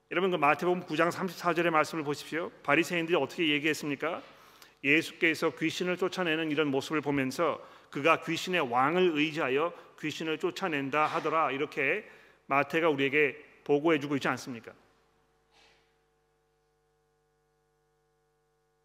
여러분 0.10 0.32
그 0.32 0.36
마태복음 0.36 0.82
9장 0.86 1.12
34절의 1.12 1.70
말씀을 1.70 2.04
보십시오. 2.04 2.50
바리새인들이 2.64 3.16
어떻게 3.16 3.50
얘기했습니까? 3.50 4.22
예수께서 4.84 5.52
귀신을 5.52 5.96
쫓아내는 5.98 6.52
이런 6.52 6.68
모습을 6.68 7.02
보면서 7.02 7.66
그가 7.92 8.22
귀신의 8.22 8.72
왕을 8.72 9.12
의지하여 9.16 9.72
귀신을 10.00 10.40
쫓아낸다 10.40 11.06
하더라 11.06 11.52
이렇게 11.52 12.10
마태가 12.48 12.90
우리에게 12.90 13.51
보고해주고 13.64 14.16
있지 14.16 14.28
않습니까? 14.28 14.74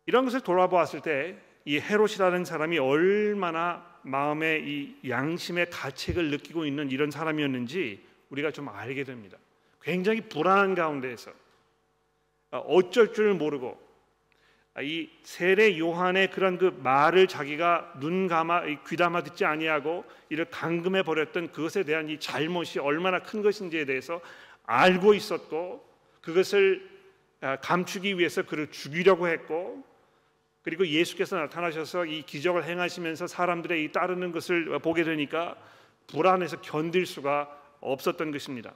이런 0.07 0.25
것을 0.25 0.41
돌아보았을 0.41 1.01
때 1.03 1.47
이 1.67 1.81
헤롯이라는 1.81 2.45
사람이 2.45 2.79
얼마나 2.79 3.85
마음의 4.03 4.63
이 4.69 4.97
양심의 5.09 5.69
가책을 5.71 6.31
느끼고 6.31 6.65
있는 6.65 6.93
이런 6.93 7.11
사람이었는지 7.11 8.01
우리가 8.31 8.53
좀 8.53 8.69
알게 8.69 9.03
됩니다. 9.03 9.37
굉장히 9.83 10.21
불안한 10.21 10.77
가운데에서 10.77 11.33
아, 12.53 12.59
어쩔 12.59 13.13
줄 13.13 13.35
모르고 13.35 13.85
아, 14.75 14.83
이 14.83 15.11
세례 15.25 15.77
요한의 15.77 16.31
그런 16.31 16.57
그 16.57 16.67
말을 16.85 17.27
자기가 17.27 17.95
눈 17.99 18.29
감아 18.29 18.63
귀 18.89 18.97
담아 18.97 19.25
듣지 19.25 19.45
아니하고 19.45 20.05
이를 20.29 20.45
감금해 20.45 21.03
버렸던 21.03 21.51
그것에 21.51 21.83
대한 21.83 22.09
이 22.09 22.21
잘못이 22.21 22.79
얼마나 22.79 23.19
큰 23.19 23.43
것인지에 23.43 23.87
대해서 23.87 24.21
알고 24.67 25.15
있었고 25.15 25.85
그것을 26.21 26.89
아, 27.41 27.57
감추기 27.57 28.19
위해서 28.19 28.43
그를 28.43 28.71
죽이려고 28.71 29.29
했고 29.29 29.85
그리고 30.63 30.87
예수께서 30.87 31.37
나타나셔서 31.37 32.07
이 32.07 32.23
기적을 32.23 32.65
행하시면서 32.65 33.29
사람들의 33.29 33.85
이 33.85 33.93
따르는 33.93 34.33
것을 34.33 34.79
보게 34.81 35.05
되니까 35.05 35.57
불안해서 36.09 36.61
견딜 36.61 37.07
수가 37.07 37.49
없었던 37.81 38.33
것입니다. 38.33 38.75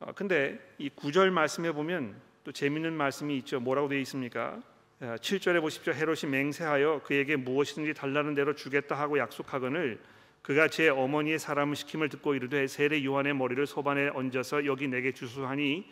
어, 0.00 0.12
근데 0.14 0.58
이 0.78 0.88
구절 0.88 1.30
말씀에 1.30 1.72
보면 1.72 2.18
또 2.44 2.52
재밌는 2.52 2.94
말씀이 2.94 3.36
있죠. 3.38 3.60
뭐라고 3.60 3.88
되어 3.88 3.98
있습니까? 3.98 4.60
7절에 5.00 5.60
보십시오. 5.60 5.92
헤롯이 5.92 6.30
맹세하여 6.30 7.02
그에게 7.04 7.36
무엇이든지 7.36 7.94
달라는 7.94 8.34
대로 8.34 8.54
주겠다 8.54 8.94
하고 8.96 9.18
약속하거늘 9.18 10.00
그가 10.42 10.68
제 10.68 10.88
어머니의 10.88 11.38
사람을 11.38 11.76
시킴을 11.76 12.08
듣고 12.08 12.34
이르되 12.34 12.66
세례 12.66 13.04
요한의 13.04 13.34
머리를 13.34 13.64
소반에 13.66 14.08
얹어서 14.08 14.66
여기 14.66 14.88
내게 14.88 15.12
주소하니 15.12 15.90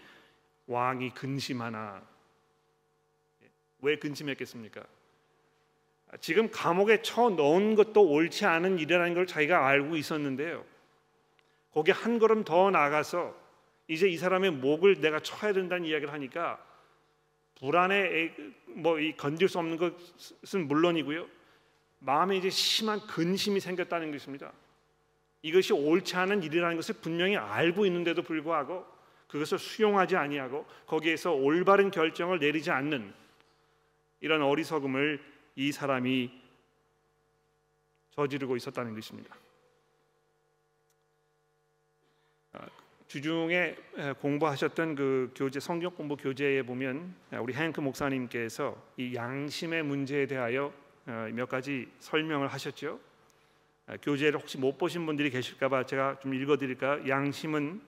왕이 0.67 1.11
근심하나 1.15 2.03
왜 3.81 3.97
근심했겠습니까? 3.97 4.85
지금 6.21 6.51
감옥에 6.51 7.03
쳐 7.03 7.31
넣은 7.31 7.77
것도 7.77 8.03
옳지 8.03 8.45
않은 8.45 8.79
일이라는 8.81 9.15
걸 9.15 9.27
자기가 9.27 9.67
알고 9.67 9.97
있었는데요. 9.97 10.65
거기 11.73 11.93
한 11.93 12.19
걸음 12.19 12.43
더 12.43 12.71
나가서 12.71 13.35
이제 13.87 14.09
이 14.09 14.17
사람의 14.17 14.51
목을 14.53 15.01
내가 15.01 15.21
쳐야 15.21 15.53
된다는 15.53 15.85
이야기를 15.85 16.13
하니까 16.13 16.65
불안에 17.61 18.35
뭐이 18.67 19.17
건질 19.17 19.49
수 19.49 19.59
없는 19.59 19.77
것은 19.77 20.67
물론이고요. 20.67 21.40
마음에 22.01 22.37
이제 22.37 22.51
심한 22.51 23.01
근심이 23.07 23.61
생겼다는 23.61 24.11
것입니다. 24.11 24.53
이것이 25.43 25.73
옳지 25.73 26.17
않은 26.17 26.43
일이라는 26.43 26.77
것을 26.77 26.97
분명히 27.01 27.37
알고 27.37 27.87
있는데도 27.87 28.23
불구하고 28.23 28.87
그것을 29.29 29.59
수용하지 29.59 30.17
아니하고 30.17 30.67
거기에서 30.87 31.33
올바른 31.33 31.91
결정을 31.91 32.41
내리지 32.41 32.71
않는 32.71 33.15
이런 34.21 34.43
어리석음을 34.43 35.23
이 35.57 35.73
사람이 35.73 36.31
저지르고 38.11 38.57
있었다는 38.57 38.95
것입니다. 38.95 39.35
아, 42.53 42.67
주중에 43.07 43.77
공부하셨던 44.21 44.95
그 44.95 45.33
교재 45.35 45.61
성경 45.61 45.95
공부 45.95 46.17
교재에 46.17 46.63
보면 46.63 47.15
우리 47.41 47.55
행크 47.55 47.81
목사님께서 47.81 48.77
이 48.97 49.15
양심의 49.15 49.85
문제에 49.85 50.27
대하여 50.27 50.67
어, 50.67 50.73
몇 51.33 51.49
가지 51.49 51.91
설명을 51.99 52.49
하셨죠. 52.49 53.01
아, 53.87 53.97
교재를 53.97 54.39
혹시 54.39 54.59
못 54.59 54.79
보신 54.79 55.07
분들이 55.07 55.31
계실까봐 55.31 55.85
제가 55.87 56.21
좀 56.21 56.35
읽어드릴까요? 56.35 57.09
양심은 57.09 57.81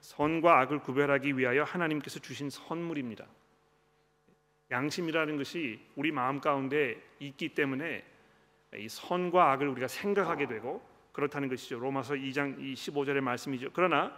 선과 0.00 0.60
악을 0.60 0.80
구별하기 0.80 1.36
위하여 1.38 1.64
하나님께서 1.64 2.20
주신 2.20 2.50
선물입니다. 2.50 3.26
양심이라는 4.70 5.36
것이 5.36 5.80
우리 5.96 6.12
마음 6.12 6.40
가운데 6.40 7.00
있기 7.20 7.50
때문에 7.50 8.04
이 8.76 8.88
선과 8.88 9.52
악을 9.52 9.68
우리가 9.68 9.86
생각하게 9.86 10.46
되고 10.46 10.82
그렇다는 11.12 11.48
것이죠. 11.48 11.78
로마서 11.78 12.14
2장 12.14 12.58
15절의 12.74 13.20
말씀이죠. 13.20 13.70
그러나 13.74 14.16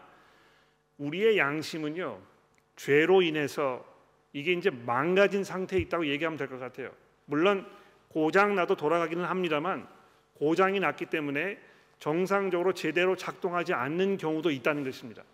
우리의 0.98 1.38
양심은요 1.38 2.20
죄로 2.76 3.22
인해서 3.22 3.84
이게 4.32 4.52
이제 4.52 4.70
망가진 4.70 5.42
상태에 5.42 5.80
있다고 5.80 6.06
얘기하면 6.06 6.36
될 6.38 6.48
것 6.48 6.58
같아요. 6.58 6.92
물론 7.24 7.66
고장 8.14 8.54
나도 8.54 8.76
돌아가기는 8.76 9.24
합니다만 9.24 9.88
고장이 10.34 10.78
났기 10.78 11.06
때문에 11.06 11.58
정상적으로 11.98 12.72
제대로 12.72 13.16
작동하지 13.16 13.74
않는 13.74 14.18
경우도 14.18 14.52
있다는 14.52 14.84
것입니다. 14.84 15.24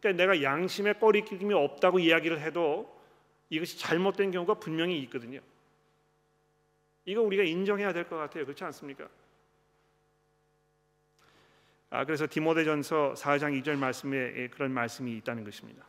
그러니까 0.00 0.22
내가 0.22 0.42
양심에 0.44 0.92
꺼리낌이 0.94 1.52
없다고 1.52 1.98
이야기를 1.98 2.40
해도 2.40 2.96
이것이 3.50 3.76
잘못된 3.80 4.30
경우가 4.30 4.54
분명히 4.54 5.00
있거든요. 5.00 5.40
이거 7.06 7.22
우리가 7.22 7.42
인정해야 7.42 7.92
될 7.92 8.04
것 8.04 8.16
같아요. 8.16 8.44
그렇지 8.44 8.62
않습니까? 8.62 9.08
아, 11.90 12.04
그래서 12.04 12.28
디모데전서 12.30 13.14
4장 13.16 13.60
2절 13.60 13.76
말씀에 13.78 14.46
그런 14.48 14.70
말씀이 14.72 15.16
있다는 15.16 15.42
것입니다. 15.42 15.84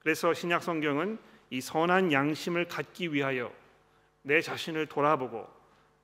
그래서 0.00 0.34
신약 0.34 0.64
성경은 0.64 1.18
이 1.50 1.60
선한 1.60 2.10
양심을 2.10 2.66
갖기 2.66 3.12
위하여 3.12 3.52
내 4.24 4.40
자신을 4.40 4.86
돌아보고 4.86 5.46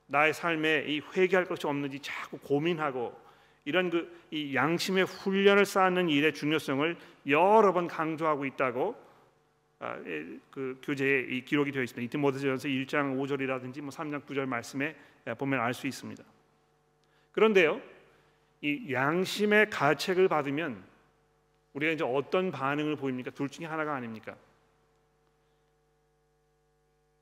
나의 0.06 0.32
삶에 0.32 0.84
이 0.86 1.00
회개할 1.00 1.44
것이 1.46 1.66
없는지 1.66 1.98
자꾸 2.00 2.38
고민하고 2.38 3.20
이런 3.64 3.90
그 3.90 4.20
이 4.30 4.54
양심의 4.54 5.04
훈련을 5.06 5.64
쌓는 5.64 6.08
일의 6.08 6.32
중요성을 6.32 6.96
여러 7.26 7.72
번 7.72 7.88
강조하고 7.88 8.44
있다고 8.46 9.10
아, 9.80 9.96
그 10.50 10.78
교재에 10.82 11.22
이 11.30 11.44
기록이 11.44 11.72
되어 11.72 11.82
있습니다. 11.82 12.04
이티모데전서 12.04 12.68
1장 12.68 13.18
5절이라든지 13.18 13.80
뭐 13.80 13.90
3장 13.90 14.24
9절 14.26 14.46
말씀에 14.46 14.94
보면 15.38 15.58
알 15.58 15.74
수 15.74 15.86
있습니다. 15.86 16.22
그런데요, 17.32 17.80
이 18.60 18.92
양심의 18.92 19.70
가책을 19.70 20.28
받으면 20.28 20.84
우리가 21.72 21.92
이제 21.92 22.04
어떤 22.04 22.50
반응을 22.50 22.96
보입니까? 22.96 23.30
둘 23.30 23.48
중에 23.48 23.66
하나가 23.66 23.94
아닙니까? 23.94 24.36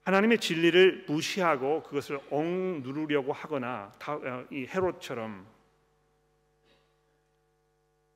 하나님의 0.08 0.38
진리를 0.38 1.04
무시하고 1.06 1.82
그것을 1.82 2.18
억누르려고 2.30 3.34
하거나 3.34 3.92
어, 4.06 4.46
이 4.50 4.66
헤롯처럼 4.66 5.46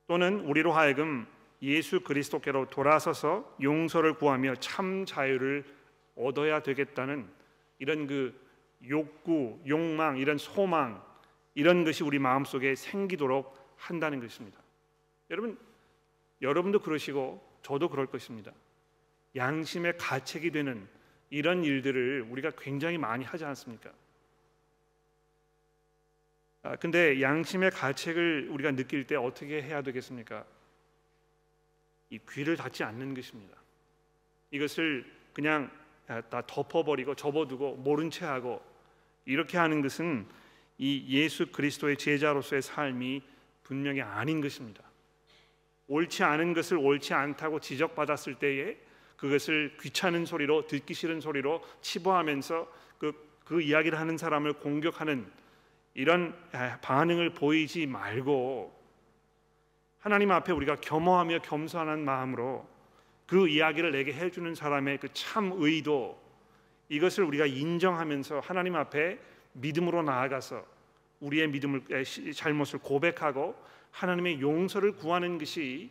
또는 0.06 0.40
우리로 0.40 0.72
하여금 0.72 1.26
예수 1.60 2.00
그리스도께로 2.00 2.70
돌아서서 2.70 3.56
용서를 3.60 4.14
구하며 4.14 4.54
참 4.54 5.04
자유를 5.04 5.66
얻어야 6.16 6.62
되겠다는 6.62 7.28
이런 7.78 8.06
그 8.06 8.40
욕구, 8.88 9.60
욕망, 9.68 10.16
이런 10.16 10.38
소망 10.38 11.04
이런 11.54 11.84
것이 11.84 12.04
우리 12.04 12.18
마음속에 12.18 12.74
생기도록 12.74 13.54
한다는 13.76 14.18
것입니다. 14.18 14.58
여러분 15.28 15.58
여러분도 16.40 16.80
그러시고 16.80 17.46
저도 17.60 17.90
그럴 17.90 18.06
것입니다. 18.06 18.50
양심의 19.36 19.98
가책이 19.98 20.52
되는 20.52 20.88
이런 21.32 21.64
일들을 21.64 22.26
우리가 22.28 22.50
굉장히 22.58 22.98
많이 22.98 23.24
하지 23.24 23.46
않습니까? 23.46 23.90
아, 26.62 26.76
근데 26.76 27.22
양심의 27.22 27.70
가책을 27.70 28.48
우리가 28.50 28.72
느낄 28.72 29.06
때 29.06 29.16
어떻게 29.16 29.62
해야 29.62 29.80
되겠습니까? 29.80 30.44
이 32.10 32.18
귀를 32.30 32.54
닫지 32.58 32.84
않는 32.84 33.14
것입니다. 33.14 33.56
이것을 34.50 35.10
그냥 35.32 35.70
아, 36.06 36.20
다 36.20 36.42
덮어버리고 36.46 37.14
접어두고 37.14 37.76
모른 37.76 38.10
채 38.10 38.26
하고 38.26 38.62
이렇게 39.24 39.56
하는 39.56 39.80
것은 39.80 40.26
이 40.76 41.06
예수 41.08 41.50
그리스도의 41.50 41.96
제자로서의 41.96 42.60
삶이 42.60 43.22
분명히 43.62 44.02
아닌 44.02 44.42
것입니다. 44.42 44.82
옳지 45.86 46.24
않은 46.24 46.52
것을 46.52 46.76
옳지 46.76 47.14
않다고 47.14 47.58
지적받았을 47.58 48.34
때에 48.34 48.91
그것을 49.22 49.76
귀찮은 49.80 50.26
소리로 50.26 50.66
듣기 50.66 50.94
싫은 50.94 51.20
소리로 51.20 51.62
치부하면서 51.80 52.66
그, 52.98 53.12
그 53.44 53.62
이야기를 53.62 53.96
하는 53.96 54.18
사람을 54.18 54.54
공격하는 54.54 55.30
이런 55.94 56.34
아, 56.50 56.78
반응을 56.82 57.30
보이지 57.30 57.86
말고 57.86 58.76
하나님 60.00 60.32
앞에 60.32 60.50
우리가 60.50 60.80
겸허하며 60.80 61.38
겸손한 61.42 62.04
마음으로 62.04 62.68
그 63.28 63.46
이야기를 63.46 63.92
내게 63.92 64.12
해주는 64.12 64.56
사람의 64.56 64.98
그 64.98 65.08
참 65.12 65.52
의도 65.54 66.20
이것을 66.88 67.22
우리가 67.22 67.46
인정하면서 67.46 68.40
하나님 68.40 68.74
앞에 68.74 69.20
믿음으로 69.52 70.02
나아가서 70.02 70.66
우리의 71.20 71.46
믿음을 71.46 71.84
잘못을 72.34 72.80
고백하고 72.80 73.54
하나님의 73.92 74.40
용서를 74.40 74.96
구하는 74.96 75.38
것이 75.38 75.90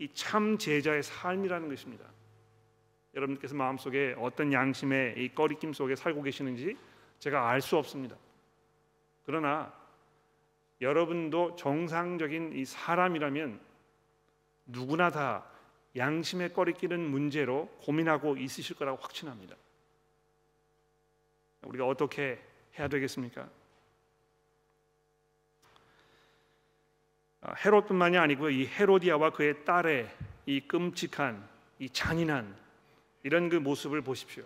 이 0.00 0.08
참 0.14 0.58
제자의 0.58 1.04
삶이라는 1.04 1.68
것입니다. 1.68 2.12
여러분께서 3.14 3.54
마음속에 3.54 4.14
어떤 4.18 4.52
양심의 4.52 5.22
이 5.22 5.34
꺼리낌 5.34 5.72
속에 5.72 5.96
살고 5.96 6.22
계시는지 6.22 6.76
제가 7.18 7.48
알 7.48 7.60
수 7.60 7.76
없습니다. 7.76 8.16
그러나 9.24 9.72
여러분도 10.80 11.56
정상적인 11.56 12.54
이 12.54 12.64
사람이라면 12.64 13.60
누구나 14.66 15.10
다 15.10 15.44
양심에 15.94 16.48
꺼리끼는 16.48 16.98
문제로 17.00 17.68
고민하고 17.82 18.36
있으실 18.36 18.76
거라고 18.76 19.00
확신합니다. 19.02 19.54
우리가 21.62 21.86
어떻게 21.86 22.42
해야 22.78 22.88
되겠습니까? 22.88 23.48
아, 27.42 27.54
헤롯뿐만이 27.54 28.16
아니고 28.18 28.50
이 28.50 28.66
헤로디아와 28.66 29.30
그의 29.30 29.64
딸의 29.64 30.10
이 30.46 30.60
끔찍한 30.60 31.48
이 31.78 31.88
잔인한 31.90 32.56
이런 33.22 33.48
그 33.48 33.56
모습을 33.56 34.02
보십시오. 34.02 34.44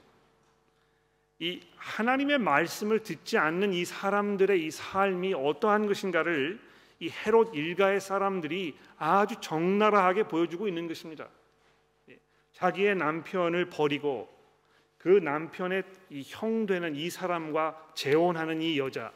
이 1.38 1.60
하나님의 1.76 2.38
말씀을 2.38 3.00
듣지 3.00 3.36
않는 3.36 3.72
이 3.72 3.84
사람들의 3.84 4.64
이 4.64 4.70
삶이 4.70 5.34
어떠한 5.34 5.86
것인가를 5.86 6.60
이 6.98 7.10
헤롯 7.10 7.54
일가의 7.54 8.00
사람들이 8.00 8.76
아주 8.96 9.36
적나라하게 9.40 10.28
보여주고 10.28 10.66
있는 10.66 10.88
것입니다. 10.88 11.28
예, 12.08 12.18
자기의 12.52 12.96
남편을 12.96 13.68
버리고 13.68 14.34
그 14.96 15.08
남편의 15.08 15.84
형 16.24 16.64
되는 16.66 16.96
이 16.96 17.10
사람과 17.10 17.90
재혼하는 17.94 18.62
이 18.62 18.78
여자 18.78 19.12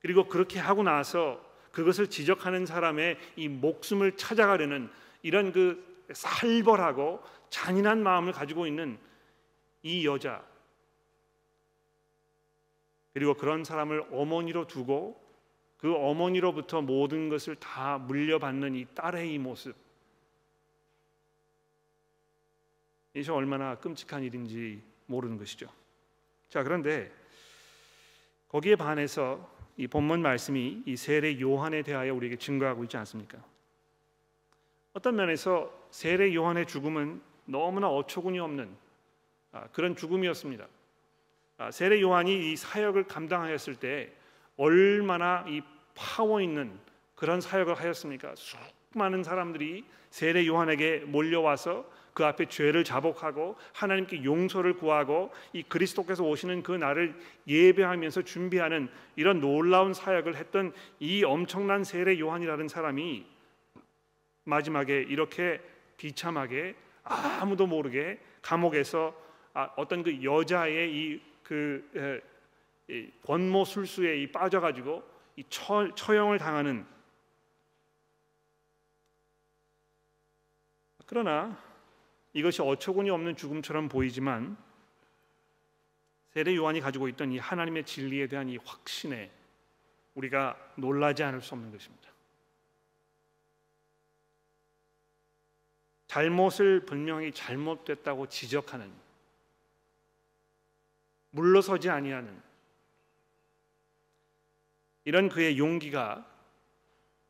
그리고 0.00 0.26
그렇게 0.26 0.58
하고 0.58 0.82
나서 0.82 1.44
그것을 1.70 2.08
지적하는 2.08 2.64
사람의 2.64 3.18
이 3.36 3.48
목숨을 3.48 4.16
찾아가려는 4.16 4.88
이런 5.22 5.52
그 5.52 5.84
살벌하고 6.12 7.22
잔인한 7.50 8.02
마음을 8.02 8.32
가지고 8.32 8.66
있는 8.66 8.98
이 9.82 10.06
여자 10.06 10.44
그리고 13.12 13.34
그런 13.34 13.64
사람을 13.64 14.08
어머니로 14.12 14.66
두고 14.66 15.24
그 15.78 15.94
어머니로부터 15.94 16.82
모든 16.82 17.28
것을 17.28 17.56
다 17.56 17.98
물려받는 17.98 18.74
이 18.74 18.86
딸의 18.94 19.32
이 19.32 19.38
모습 19.38 19.74
이것이 23.14 23.30
얼마나 23.30 23.76
끔찍한 23.76 24.22
일인지 24.22 24.82
모르는 25.06 25.38
것이죠. 25.38 25.68
자 26.50 26.62
그런데 26.62 27.10
거기에 28.48 28.76
반해서 28.76 29.50
이 29.76 29.86
본문 29.86 30.22
말씀이 30.22 30.82
이 30.86 30.96
세례 30.96 31.40
요한에 31.40 31.82
대하여 31.82 32.14
우리에게 32.14 32.36
증거하고 32.36 32.84
있지 32.84 32.96
않습니까? 32.98 33.42
어떤 34.92 35.16
면에서 35.16 35.72
세례 35.90 36.34
요한의 36.34 36.66
죽음은 36.66 37.20
너무나 37.46 37.88
어처구니 37.88 38.38
없는 38.38 38.68
아, 39.52 39.66
그런 39.72 39.96
죽음이었습니다. 39.96 40.66
아, 41.58 41.70
세례 41.70 42.00
요한이 42.00 42.52
이 42.52 42.56
사역을 42.56 43.04
감당하였을 43.04 43.76
때 43.76 44.12
얼마나 44.56 45.44
이 45.48 45.62
파워 45.94 46.40
있는 46.40 46.78
그런 47.14 47.40
사역을 47.40 47.74
하였습니까? 47.74 48.34
수많은 48.36 49.22
사람들이 49.22 49.84
세례 50.10 50.46
요한에게 50.46 51.04
몰려와서 51.06 51.86
그 52.12 52.24
앞에 52.24 52.46
죄를 52.46 52.82
자복하고 52.82 53.56
하나님께 53.74 54.24
용서를 54.24 54.78
구하고 54.78 55.30
이 55.52 55.62
그리스도께서 55.62 56.24
오시는 56.24 56.62
그 56.62 56.72
날을 56.72 57.14
예배하면서 57.46 58.22
준비하는 58.22 58.88
이런 59.16 59.40
놀라운 59.40 59.92
사역을 59.92 60.36
했던 60.36 60.72
이 60.98 61.24
엄청난 61.24 61.84
세례 61.84 62.18
요한이라는 62.18 62.68
사람이 62.68 63.26
마지막에 64.44 65.02
이렇게 65.02 65.60
비참하게 65.98 66.74
아무도 67.06 67.66
모르게 67.66 68.18
감옥에서 68.42 69.14
아, 69.54 69.70
어떤 69.76 70.02
그 70.02 70.22
여자의 70.22 70.92
이그 70.94 72.20
권모 73.24 73.64
술수에 73.64 74.18
이 74.22 74.30
빠져가지고 74.30 75.02
이 75.36 75.44
처, 75.48 75.94
처형을 75.94 76.38
당하는 76.38 76.86
그러나 81.06 81.58
이것이 82.32 82.60
어처구니 82.62 83.10
없는 83.10 83.36
죽음처럼 83.36 83.88
보이지만 83.88 84.56
세례 86.30 86.54
요한이 86.54 86.80
가지고 86.80 87.08
있던 87.08 87.32
이 87.32 87.38
하나님의 87.38 87.84
진리에 87.84 88.26
대한 88.26 88.48
이 88.48 88.58
확신에 88.58 89.30
우리가 90.14 90.56
놀라지 90.76 91.22
않을 91.22 91.40
수 91.40 91.54
없는 91.54 91.70
것입니다. 91.70 92.10
잘못을 96.06 96.80
분명히 96.86 97.32
잘못됐다고 97.32 98.28
지적하는 98.28 98.92
물러서지 101.30 101.90
아니하는 101.90 102.42
이런 105.04 105.28
그의 105.28 105.58
용기가 105.58 106.26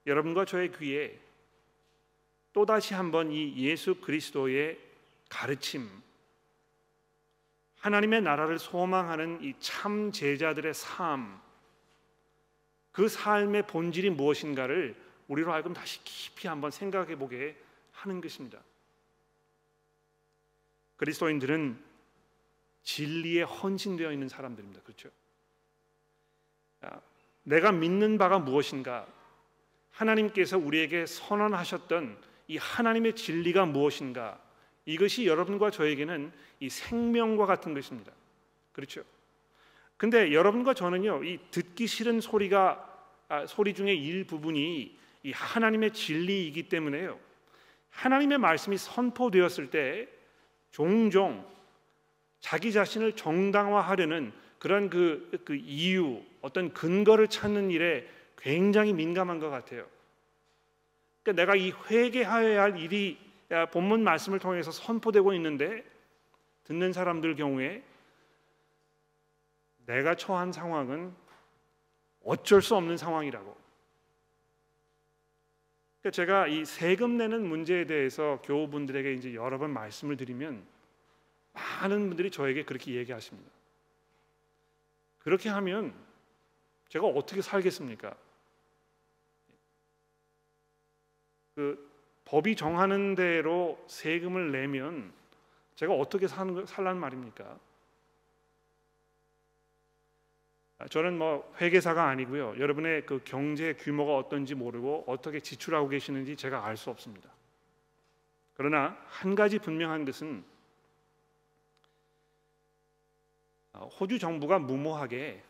여러분과 0.07 0.45
저의 0.45 0.73
귀에 0.73 1.19
또다시 2.53 2.95
한번 2.95 3.33
이 3.33 3.55
예수 3.59 3.97
그리스도의 3.97 4.79
가르침, 5.29 5.91
하나님의 7.81 8.23
나라를 8.23 8.59
소망하는 8.59 9.43
이 9.43 9.53
참 9.59 10.11
제자들의 10.11 10.73
삶, 10.73 11.39
그 12.93 13.09
삶의 13.09 13.67
본질이 13.67 14.09
무엇인가를 14.11 14.97
우리로 15.29 15.53
하여금 15.53 15.75
다시 15.75 16.03
깊이 16.05 16.49
한번 16.49 16.71
생각해 16.71 17.17
보게 17.17 17.57
하는 17.97 18.21
것입니다. 18.21 18.63
그리스도인들은 20.97 21.83
진리에 22.83 23.43
헌신되어 23.43 24.13
있는 24.13 24.29
사람들입니다. 24.29 24.83
그렇죠? 24.83 25.11
내가 27.43 27.73
믿는 27.73 28.19
바가 28.19 28.39
무엇인가? 28.39 29.07
하나님께서 29.91 30.59
우리에게 30.59 31.07
선언하셨던 31.07 32.19
이 32.49 32.57
하나님의 32.59 33.15
진리가 33.15 33.67
무엇인가? 33.67 34.41
이것이 34.85 35.27
여러분과 35.27 35.71
저에게는 35.71 36.33
이 36.61 36.69
생명과 36.69 37.47
같은 37.47 37.75
것입니다. 37.75 38.13
그렇죠? 38.73 39.03
근데 39.97 40.33
여러분과 40.33 40.75
저는요, 40.75 41.25
이 41.25 41.39
듣기 41.51 41.87
싫은 41.87 42.21
소리가 42.21 42.93
아, 43.29 43.47
소리 43.47 43.75
중에 43.75 43.93
일부분이 43.93 44.97
이 45.25 45.33
하나님의 45.33 45.93
진리이기 45.93 46.69
때문에요. 46.69 47.19
하나님의 47.97 48.39
말씀이 48.39 48.77
선포되었을 48.77 49.71
때 49.71 50.07
종종 50.71 51.45
자기 52.41 52.71
자신을 52.71 53.17
정당화하려는 53.17 54.33
그런 54.59 54.91
그, 54.91 55.43
그 55.45 55.55
이유, 55.57 56.23
어떤 56.43 56.73
근거를 56.73 57.29
찾는 57.29 57.71
일에 57.71 58.07
굉장히 58.37 58.93
민감한 58.93 59.39
것 59.39 59.49
같아요. 59.49 59.87
그러니까 61.23 61.43
내가 61.43 61.57
이 61.57 61.73
회개하여야 61.91 62.63
할 62.63 62.79
일이 62.79 63.19
본문 63.73 64.05
말씀을 64.05 64.39
통해서 64.39 64.71
선포되고 64.71 65.33
있는데 65.35 65.83
듣는 66.65 66.93
사람들 66.93 67.35
경우에 67.37 67.83
내가 69.87 70.15
처한 70.15 70.53
상황은 70.53 71.15
어쩔 72.25 72.61
수 72.61 72.77
없는 72.77 72.97
상황이라고. 72.97 73.66
그러니까 76.07 76.11
제가 76.11 76.47
이 76.47 76.65
세금 76.65 77.17
내는 77.17 77.49
문제에 77.49 77.85
대해서 77.85 78.41
교우분들에게 78.45 79.15
이제 79.15 79.35
여러 79.35 79.59
번 79.59 79.73
말씀을 79.73 80.17
드리면 80.17 80.65
많은 81.53 82.09
분들이 82.09 82.31
저에게 82.31 82.65
그렇게 82.65 82.95
얘기하십니다. 82.95 83.51
그렇게 85.19 85.49
하면 85.49 85.93
제가 86.91 87.07
어떻게 87.07 87.43
살겠습니까? 87.43 88.15
그 91.57 91.91
법이 92.25 92.55
정하는 92.55 93.17
대로 93.17 93.83
세금을 93.89 94.53
내면 94.53 95.13
제가 95.75 95.93
어떻게 95.93 96.29
사는 96.29 96.67
살란 96.67 97.01
말입니까? 97.01 97.59
저는 100.91 101.19
뭐 101.19 101.53
회계사가 101.61 102.07
아니고요. 102.09 102.59
여러분의 102.59 103.07
그 103.07 103.21
경제 103.25 103.73
규모가 103.75 104.17
어떤지 104.17 104.55
모르고 104.55 105.05
어떻게 105.07 105.41
지출하고 105.41 105.89
계시는지 105.89 106.37
제가 106.37 106.67
알 106.67 106.77
수 106.77 106.91
없습니다. 106.91 107.31
그러나 108.55 108.97
한 109.07 109.35
가지 109.35 109.59
분명한 109.59 110.05
것은 110.05 110.45
호주 113.73 114.19
정부가 114.19 114.59
무모하게 114.59 115.43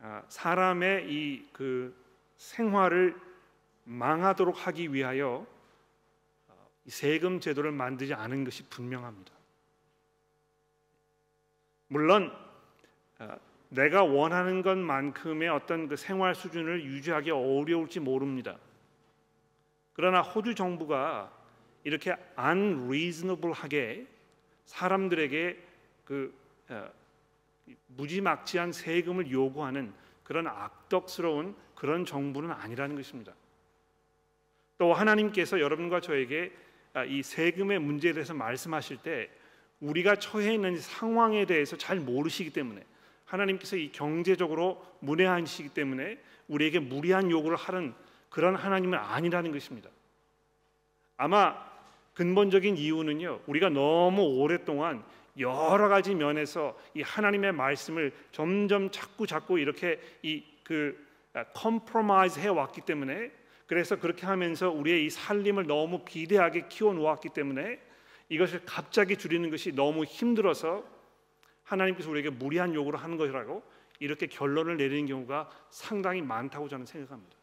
아, 0.00 0.22
사람의 0.28 1.12
이 1.12 1.46
그 1.52 1.94
생활을 2.40 3.20
망하도록 3.84 4.66
하기 4.66 4.94
위하여 4.94 5.46
어, 6.48 6.70
세금 6.86 7.38
제도를 7.38 7.70
만들지 7.70 8.14
않은 8.14 8.44
것이 8.44 8.66
분명합니다. 8.68 9.30
물론 11.88 12.34
어, 13.18 13.36
내가 13.70 14.02
원하는 14.02 14.62
것만큼의 14.62 15.48
어떤 15.48 15.88
그 15.88 15.96
생활 15.96 16.34
수준을 16.34 16.84
유지하기 16.84 17.30
어려울지 17.30 18.00
모릅니다. 18.00 18.58
그러나 19.92 20.22
호주 20.22 20.54
정부가 20.54 21.32
이렇게 21.84 22.16
unreasonable하게 22.38 24.06
사람들에게 24.66 25.58
그 26.04 26.34
어, 26.68 26.90
무지막지한 27.88 28.72
세금을 28.72 29.30
요구하는 29.30 29.92
그런 30.24 30.46
악덕스러운 30.46 31.54
그런 31.74 32.04
정부는 32.04 32.50
아니라는 32.50 32.96
것입니다. 32.96 33.32
또 34.78 34.92
하나님께서 34.92 35.60
여러분과 35.60 36.00
저에게 36.00 36.52
아, 36.92 37.04
이 37.04 37.22
세금의 37.22 37.78
문제에 37.78 38.12
대해서 38.12 38.34
말씀하실 38.34 38.98
때 38.98 39.30
우리가 39.80 40.16
처해 40.16 40.54
있는 40.54 40.76
상황에 40.78 41.46
대해서 41.46 41.76
잘 41.76 42.00
모르시기 42.00 42.50
때문에 42.50 42.84
하나님께서 43.30 43.76
이 43.76 43.92
경제적으로 43.92 44.84
문외한시기 45.00 45.70
때문에 45.70 46.18
우리에게 46.48 46.80
무리한 46.80 47.30
요구를 47.30 47.56
하는 47.56 47.94
그런 48.28 48.56
하나님은 48.56 48.98
아니라는 48.98 49.52
것입니다. 49.52 49.88
아마 51.16 51.56
근본적인 52.14 52.76
이유는요. 52.76 53.40
우리가 53.46 53.68
너무 53.68 54.22
오랫동안 54.22 55.04
여러 55.38 55.88
가지 55.88 56.14
면에서 56.14 56.78
이 56.94 57.02
하나님의 57.02 57.52
말씀을 57.52 58.12
점점 58.32 58.90
자꾸 58.90 59.26
자꾸 59.26 59.58
이렇게 59.58 60.00
이그 60.22 61.06
compromise 61.54 62.40
해 62.40 62.48
왔기 62.48 62.82
때문에 62.82 63.30
그래서 63.66 63.96
그렇게 63.96 64.26
하면서 64.26 64.70
우리의 64.70 65.06
이 65.06 65.10
살림을 65.10 65.66
너무 65.66 66.04
비대하게 66.04 66.66
키워 66.68 66.92
놓았기 66.92 67.28
때문에 67.28 67.78
이것을 68.28 68.62
갑자기 68.66 69.16
줄이는 69.16 69.50
것이 69.50 69.72
너무 69.72 70.04
힘들어서 70.04 70.84
하나님께서 71.70 72.10
우리에게 72.10 72.30
무리한 72.30 72.74
요구를 72.74 73.00
하는 73.00 73.16
것이라고 73.16 73.62
이렇게 74.00 74.26
결론을 74.26 74.76
내리는 74.76 75.06
경우가 75.06 75.50
상당히 75.70 76.20
많다고 76.20 76.68
저는 76.68 76.86
생각합니다. 76.86 77.36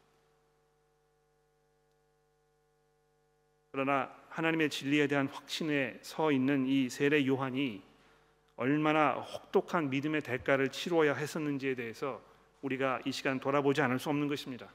그러나 3.71 4.11
하나님의 4.29 4.69
진리에 4.69 5.07
대한 5.07 5.27
확신에 5.27 5.99
서 6.01 6.31
있는 6.31 6.65
이 6.65 6.89
세례 6.89 7.25
요한이 7.25 7.83
얼마나 8.55 9.13
혹독한 9.13 9.89
믿음의 9.89 10.21
대가를 10.21 10.69
치루어야 10.69 11.13
했었는지에 11.13 11.75
대해서 11.75 12.21
우리가 12.63 13.01
이 13.05 13.11
시간 13.11 13.39
돌아보지 13.39 13.81
않을 13.81 13.99
수 13.99 14.09
없는 14.09 14.27
것입니다. 14.27 14.67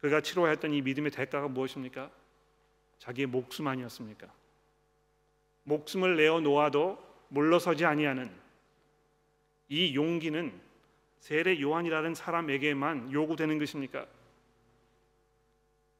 그가 0.00 0.20
치러했던 0.20 0.72
이 0.74 0.82
믿음의 0.82 1.10
대가가 1.10 1.48
무엇입니까? 1.48 2.10
자기의 2.98 3.26
목숨 3.26 3.66
아니었습니까? 3.66 4.30
목숨을 5.64 6.16
내어 6.16 6.40
놓아도 6.40 7.09
물러서지 7.30 7.84
아니하는 7.84 8.30
이 9.68 9.94
용기는 9.94 10.52
세례 11.20 11.60
요한이라는 11.60 12.14
사람에게만 12.14 13.12
요구되는 13.12 13.58
것입니까? 13.58 14.06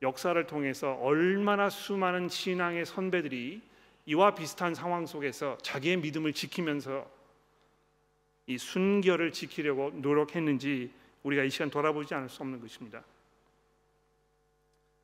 역사를 0.03 0.47
통해서 0.47 0.95
얼마나 0.95 1.69
수많은 1.69 2.29
신앙의 2.29 2.87
선배들이 2.87 3.61
이와 4.07 4.35
비슷한 4.35 4.75
상황 4.75 5.07
속에서 5.07 5.59
자기의 5.59 5.99
믿음을 5.99 6.33
지키면서 6.33 7.09
이 8.47 8.59
순결을 8.59 9.33
지키려고 9.33 9.91
노력했는지 9.91 10.91
우리가 11.23 11.45
이 11.45 11.51
시간 11.51 11.71
돌아보지 11.71 12.15
않을 12.15 12.29
수 12.29 12.43
없는 12.43 12.61
것입니다. 12.61 13.05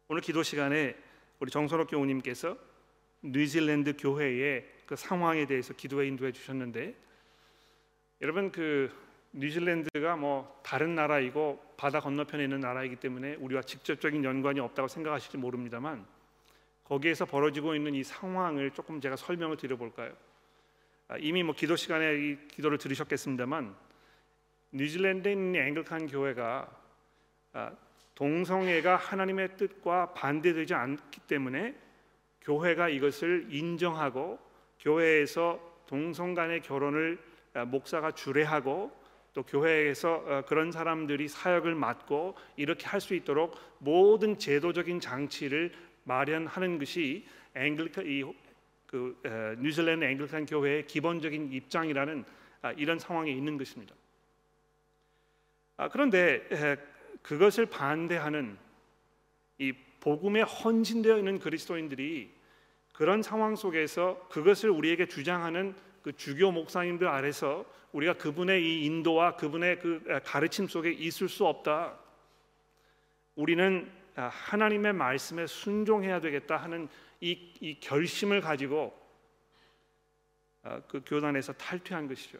오늘 0.08 0.22
기도 0.22 0.42
시간에 0.42 0.96
우리 1.40 1.50
정선옥 1.50 1.90
교우님께서 1.90 2.56
뉴질랜드 3.22 3.96
교회의 3.98 4.75
그 4.87 4.96
상황에 4.96 5.46
대해서 5.46 5.75
기도에 5.75 6.07
인도해 6.07 6.33
주셨는데 6.33 6.94
여러분 8.22 8.51
그 8.51 8.90
뉴질랜드가 9.33 10.16
뭐 10.16 10.61
다른 10.62 10.94
나라이고 10.94 11.75
바다 11.77 12.01
건너편에 12.01 12.44
있는 12.44 12.61
나라이기 12.61 12.96
때문에 12.96 13.35
우리와 13.35 13.62
직접적인 13.62 14.25
연관이 14.25 14.61
없다고 14.61 14.88
생각하실지 14.88 15.37
모릅니다만 15.37 16.07
거기에서 16.85 17.27
벌어지고 17.27 17.75
있는 17.75 17.94
이 17.94 18.05
상황을 18.05 18.70
조금 18.70 19.01
제가 19.01 19.16
설명을 19.16 19.57
드려볼까요? 19.57 20.14
아, 21.09 21.16
이미 21.18 21.42
뭐 21.42 21.55
기도 21.55 21.77
시간에 21.77 22.14
이 22.14 22.49
기도를 22.49 22.79
들으셨겠습니다만 22.79 23.75
뉴질랜드에 24.72 25.33
있는 25.33 25.61
앵글칸 25.68 26.07
교회가 26.07 26.70
아, 27.53 27.72
동성애가 28.14 28.96
하나님의 28.96 29.57
뜻과 29.57 30.14
반대되지 30.14 30.75
않기 30.75 31.20
때문에 31.20 31.75
교회가 32.40 32.88
이것을 32.88 33.49
인정하고 33.51 34.45
교회에서 34.87 35.59
동성 35.88 36.35
간의 36.35 36.62
결혼을 36.62 37.18
아, 37.55 37.64
목사가 37.64 38.12
주례하고 38.12 38.92
또 39.35 39.42
교회에서 39.42 40.14
어, 40.14 40.44
그런 40.46 40.70
사람들이 40.70 41.27
사역을 41.27 41.75
맡고 41.75 42.37
이렇게 42.57 42.87
할 42.87 43.01
수 43.01 43.14
있도록 43.14 43.59
모든 43.79 44.38
제도적인 44.38 45.01
장치를 45.01 45.72
마련하는 46.05 46.79
것이 46.79 47.27
앵글칸 47.57 48.07
이그 48.07 49.57
뉴질랜드 49.59 50.05
앵글칸 50.05 50.46
교회의 50.46 50.87
기본적인 50.87 51.53
입장이라는 51.53 52.25
아, 52.62 52.72
이런 52.72 53.01
상황에 53.01 53.33
있는 53.33 53.59
것입니다. 53.59 53.92
아, 55.79 55.88
그런데 55.88 56.79
그것을 57.22 57.66
반대하는 57.66 58.57
이 59.59 59.72
복음에 59.99 60.42
헌신되어 60.42 61.18
있는 61.18 61.40
그리스도인들이 61.40 62.36
그런 62.96 63.22
상황 63.22 63.56
속에서 63.56 64.26
그것을 64.30 64.70
우리에게 64.70 65.06
주장하는 65.06 65.76
그 66.00 66.16
주교 66.16 66.50
목사님들 66.50 67.06
아래서 67.06 67.66
우리가 67.92 68.14
그분의 68.14 68.64
이 68.64 68.87
인도와 68.87 69.37
그분의 69.37 69.80
그 69.80 70.20
가르침 70.24 70.66
속에 70.66 70.90
있을 70.92 71.28
수 71.28 71.46
없다. 71.46 71.98
우리는 73.35 73.92
아, 74.14 74.28
하나님의 74.28 74.94
말씀에 74.94 75.46
순종해야 75.46 76.20
되겠다 76.20 76.56
하는 76.56 76.88
이, 77.20 77.52
이 77.61 77.78
결심을 77.80 78.40
가지고 78.40 78.98
아, 80.62 80.80
그 80.88 81.02
교단에서 81.04 81.52
탈퇴한 81.52 82.09
것이죠. 82.09 82.38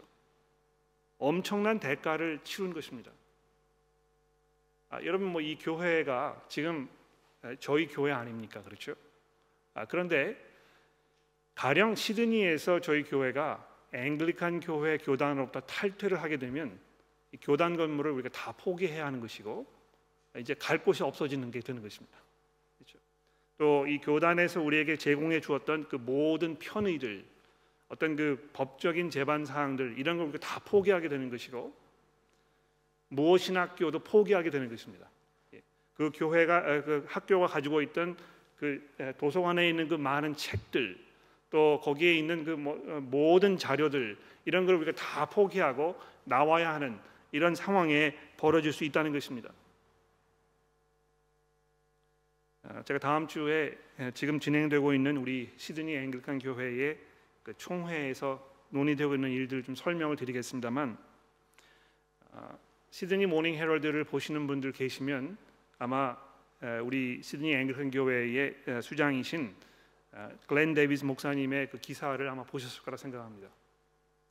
엄청난 1.19 1.79
대가를 1.79 2.41
치른 2.45 2.73
것입니다. 2.73 3.13
아, 4.89 5.03
여러분 5.03 5.29
뭐 5.29 5.43
이 5.43 5.59
교회가 5.59 6.47
지금 6.49 6.89
저희 7.61 7.87
교회 7.87 8.11
아닙니까? 8.13 8.63
그렇죠? 8.63 8.95
아, 9.77 9.85
그런데 9.85 10.37
가령 11.55 11.95
시드니에서 11.95 12.81
저희 12.81 13.05
교회가 13.05 13.65
앵글리칸 13.93 14.61
교회 14.61 14.97
교단으로부터 14.97 15.61
탈퇴를 15.61 16.23
하게 16.23 16.39
되면 16.39 16.79
교단 17.43 17.77
건물을 17.77 18.11
우리가 18.13 18.31
다 18.31 18.53
포기해야 18.53 19.05
하는 19.05 19.21
것이고 19.21 19.67
이제 20.39 20.55
갈 20.55 20.83
곳이 20.83 21.03
없어지는 21.03 21.51
게 21.51 21.61
되는 21.61 21.83
것입니다. 21.83 22.19
그렇죠? 22.79 22.99
또 23.59 23.87
이 23.87 23.99
교단에서 23.99 24.63
우리에게 24.63 24.97
제공해 24.97 25.41
주었던 25.41 25.89
그 25.89 25.97
모든 25.97 26.59
편의들, 26.59 27.25
어떤 27.89 28.17
그 28.17 28.51
법적인 28.55 29.11
재반 29.11 29.45
사항들 29.45 29.99
이런 29.99 30.17
걸 30.17 30.29
우리가 30.29 30.47
다 30.47 30.59
포기하게 30.61 31.09
되는 31.09 31.29
것이고 31.29 31.75
무엇이학교도 33.09 33.99
포기하게 34.01 34.51
되는 34.51 34.71
것입니다. 34.71 35.09
예. 35.53 35.63
그 35.95 36.11
교회가 36.15 36.83
그 36.83 37.05
학교가 37.09 37.47
가지고 37.47 37.83
있던 37.83 38.17
그 38.57 39.15
도서관에 39.19 39.69
있는 39.69 39.89
그 39.89 39.95
많은 39.95 40.35
책들 40.35 40.99
또 41.51 41.81
거기에 41.83 42.15
있는 42.15 42.45
그 42.45 42.53
어, 42.53 43.01
모든 43.01 43.57
자료들 43.57 44.17
이런 44.45 44.67
걸 44.67 44.77
우리가 44.77 44.93
다 44.93 45.27
포기하고 45.27 45.99
나와야 46.25 46.75
하는 46.75 46.99
이런 47.33 47.55
상황에 47.55 48.17
벌어질 48.37 48.73
수 48.73 48.85
있다는 48.85 49.13
것입니다. 49.13 49.51
아, 52.63 52.83
제가 52.83 52.99
다음 52.99 53.29
주에 53.29 53.77
지금 54.15 54.41
진행되고 54.41 54.93
있는 54.93 55.17
우리 55.17 55.53
시드니 55.57 55.95
Anglican 55.97 56.39
교회의 56.39 56.99
그 57.43 57.55
총회에서 57.57 58.55
논의되고 58.71 59.15
있는 59.15 59.31
일들 59.31 59.63
좀 59.63 59.75
설명을 59.75 60.17
드리겠습니다만 60.17 60.99
아, 62.33 62.59
Sydney 62.91 63.27
Morning 63.27 63.55
Herald를 63.55 64.05
보시는 64.05 64.47
분들 64.47 64.73
계시면 64.73 65.37
아마 65.79 66.17
우리 66.83 67.23
시드니 67.23 67.55
Anglican 67.55 67.91
교회의 67.91 68.55
수장이신 68.83 69.55
아, 70.13 70.31
글렌 70.47 70.73
데이비스 70.73 71.05
목사님의 71.05 71.69
그 71.69 71.79
기사를 71.79 72.27
아마 72.29 72.43
보셨을 72.45 72.83
거라 72.83 72.97
생각합니다. 72.97 73.49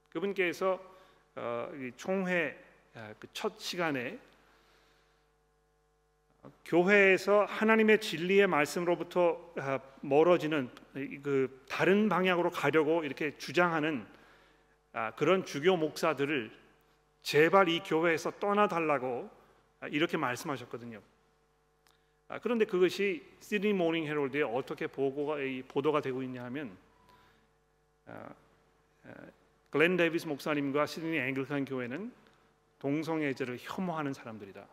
그분께서 0.10 0.80
어, 1.36 1.72
총회 1.96 2.58
그 3.20 3.28
시간에 3.60 4.18
교회에서 6.66 7.46
하나님의 7.46 8.02
진리의 8.02 8.48
말씀으로부터 8.48 9.54
아, 9.58 9.80
멀어지는 10.02 10.70
그 11.22 11.64
다른 11.70 12.10
방향으로 12.10 12.50
가려고 12.50 13.04
이렇게 13.04 13.38
주장하는 13.38 14.06
아, 14.94 15.12
그런 15.12 15.46
주교 15.46 15.78
목사들을 15.78 16.52
제발 17.22 17.70
이 17.70 17.82
교회에서 17.82 18.32
떠나달라고 18.40 19.30
아, 19.82 19.88
이렇게 19.88 20.18
말씀하셨거든요. 20.18 21.02
그런데 22.42 22.66
그것이 22.66 23.24
Sydney 23.40 23.74
Morning 23.74 24.06
Herald에 24.06 24.42
어떻게 24.42 24.88
보고가 24.88 25.38
보도가 25.68 26.02
되고 26.02 26.24
있냐면 26.24 26.76
글렌 29.70 29.96
데이비스 29.98 30.28
목사님과 30.28 30.86
시드니 30.86 31.18
Anglican 31.18 31.66
교회는 31.66 32.12
동성애자를 32.80 33.58
혐오하는 33.60 34.14
사람들이다. 34.14 34.66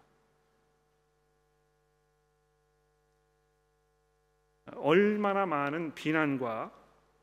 얼마나 4.76 5.44
많은 5.44 5.94
비난과 5.94 6.72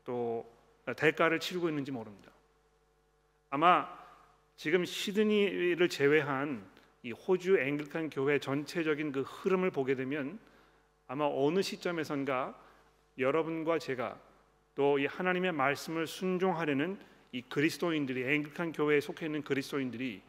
또 0.04 0.50
대가를 0.96 1.40
치르고 1.40 1.68
있는지 1.68 1.90
모릅니다. 1.90 2.30
아마 3.50 3.88
지금 4.56 4.84
시드니를 4.84 5.88
제외한 5.88 6.64
이 7.02 7.12
호주 7.12 7.58
앵글칸 7.58 8.10
교회 8.10 8.38
전체적인 8.38 9.12
그 9.12 9.22
흐름을 9.22 9.70
보게 9.70 9.94
되면 9.94 10.38
아마 11.06 11.26
어느 11.26 11.62
시점에선가 11.62 12.58
여러분과 13.18 13.78
제가 13.78 14.20
또 14.74 14.98
이 14.98 15.06
하나님의 15.06 15.52
말씀을 15.52 16.06
순종하려는 16.06 16.98
이 17.32 17.42
그리스도인들이 17.42 18.24
앵글칸 18.24 18.72
교회에 18.72 19.00
속해 19.00 19.26
있는 19.26 19.42
그리스도인들이 19.42 20.22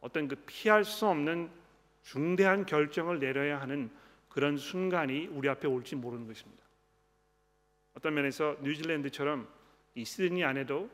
어떤 0.00 0.28
그 0.28 0.36
피할 0.46 0.84
수 0.84 1.06
없는 1.06 1.50
중대한 2.02 2.66
결정을 2.66 3.20
내려야 3.20 3.60
하는 3.60 3.90
그런 4.28 4.56
순간이 4.56 5.28
우리 5.28 5.48
앞에 5.48 5.68
올지 5.68 5.94
모르는 5.94 6.26
것입니다. 6.26 6.62
어떤 7.94 8.14
면에서 8.14 8.56
뉴질랜드처럼 8.62 9.46
이 9.94 10.04
시드니 10.04 10.42
안에도 10.42 10.90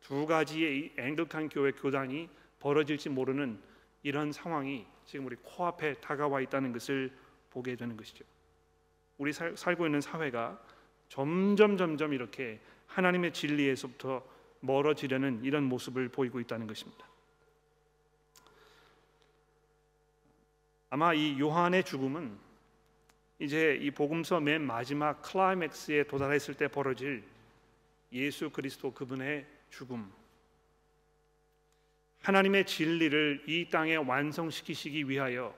두 0.00 0.26
가지의 0.26 0.92
앵글칸 0.98 1.48
교회 1.48 1.72
교단이 1.72 2.28
벌어질지 2.60 3.08
모르는 3.08 3.58
이런 4.06 4.30
상황이 4.30 4.86
지금 5.04 5.26
우리 5.26 5.34
코앞에 5.34 5.94
다가와 5.94 6.40
있다는 6.42 6.72
것을 6.72 7.12
보게 7.50 7.74
되는 7.74 7.96
것이죠. 7.96 8.24
우리 9.18 9.32
살, 9.32 9.56
살고 9.56 9.84
있는 9.84 10.00
사회가 10.00 10.62
점점 11.08 11.76
점점 11.76 12.12
이렇게 12.12 12.60
하나님의 12.86 13.32
진리에서부터 13.32 14.24
멀어지려는 14.60 15.42
이런 15.42 15.64
모습을 15.64 16.08
보이고 16.08 16.38
있다는 16.38 16.68
것입니다. 16.68 17.04
아마 20.90 21.12
이 21.12 21.40
요한의 21.40 21.82
죽음은 21.82 22.38
이제 23.40 23.76
이 23.82 23.90
복음서 23.90 24.38
맨 24.38 24.64
마지막 24.64 25.20
클라이맥스에 25.22 26.04
도달했을 26.04 26.54
때 26.54 26.68
벌어질 26.68 27.24
예수 28.12 28.50
그리스도 28.50 28.92
그분의 28.92 29.44
죽음 29.70 30.12
하나님의 32.26 32.66
진리를 32.66 33.44
이 33.46 33.68
땅에 33.70 33.94
완성시키시기 33.94 35.08
위하여 35.08 35.56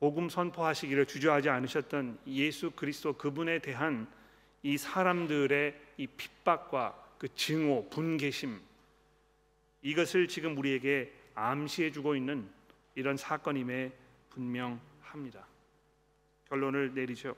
복음 0.00 0.28
선포하시기를 0.28 1.06
주저하지 1.06 1.48
않으셨던 1.50 2.18
예수 2.26 2.72
그리스도 2.72 3.12
그분에 3.12 3.60
대한 3.60 4.12
이 4.64 4.76
사람들의 4.76 5.80
이 5.98 6.06
핍박과 6.08 7.14
그 7.16 7.32
증오, 7.36 7.88
분개심 7.90 8.60
이것을 9.82 10.26
지금 10.26 10.58
우리에게 10.58 11.12
암시해 11.36 11.92
주고 11.92 12.16
있는 12.16 12.48
이런 12.96 13.16
사건임에 13.16 13.92
분명합니다. 14.30 15.46
결론을 16.48 16.92
내리죠. 16.94 17.36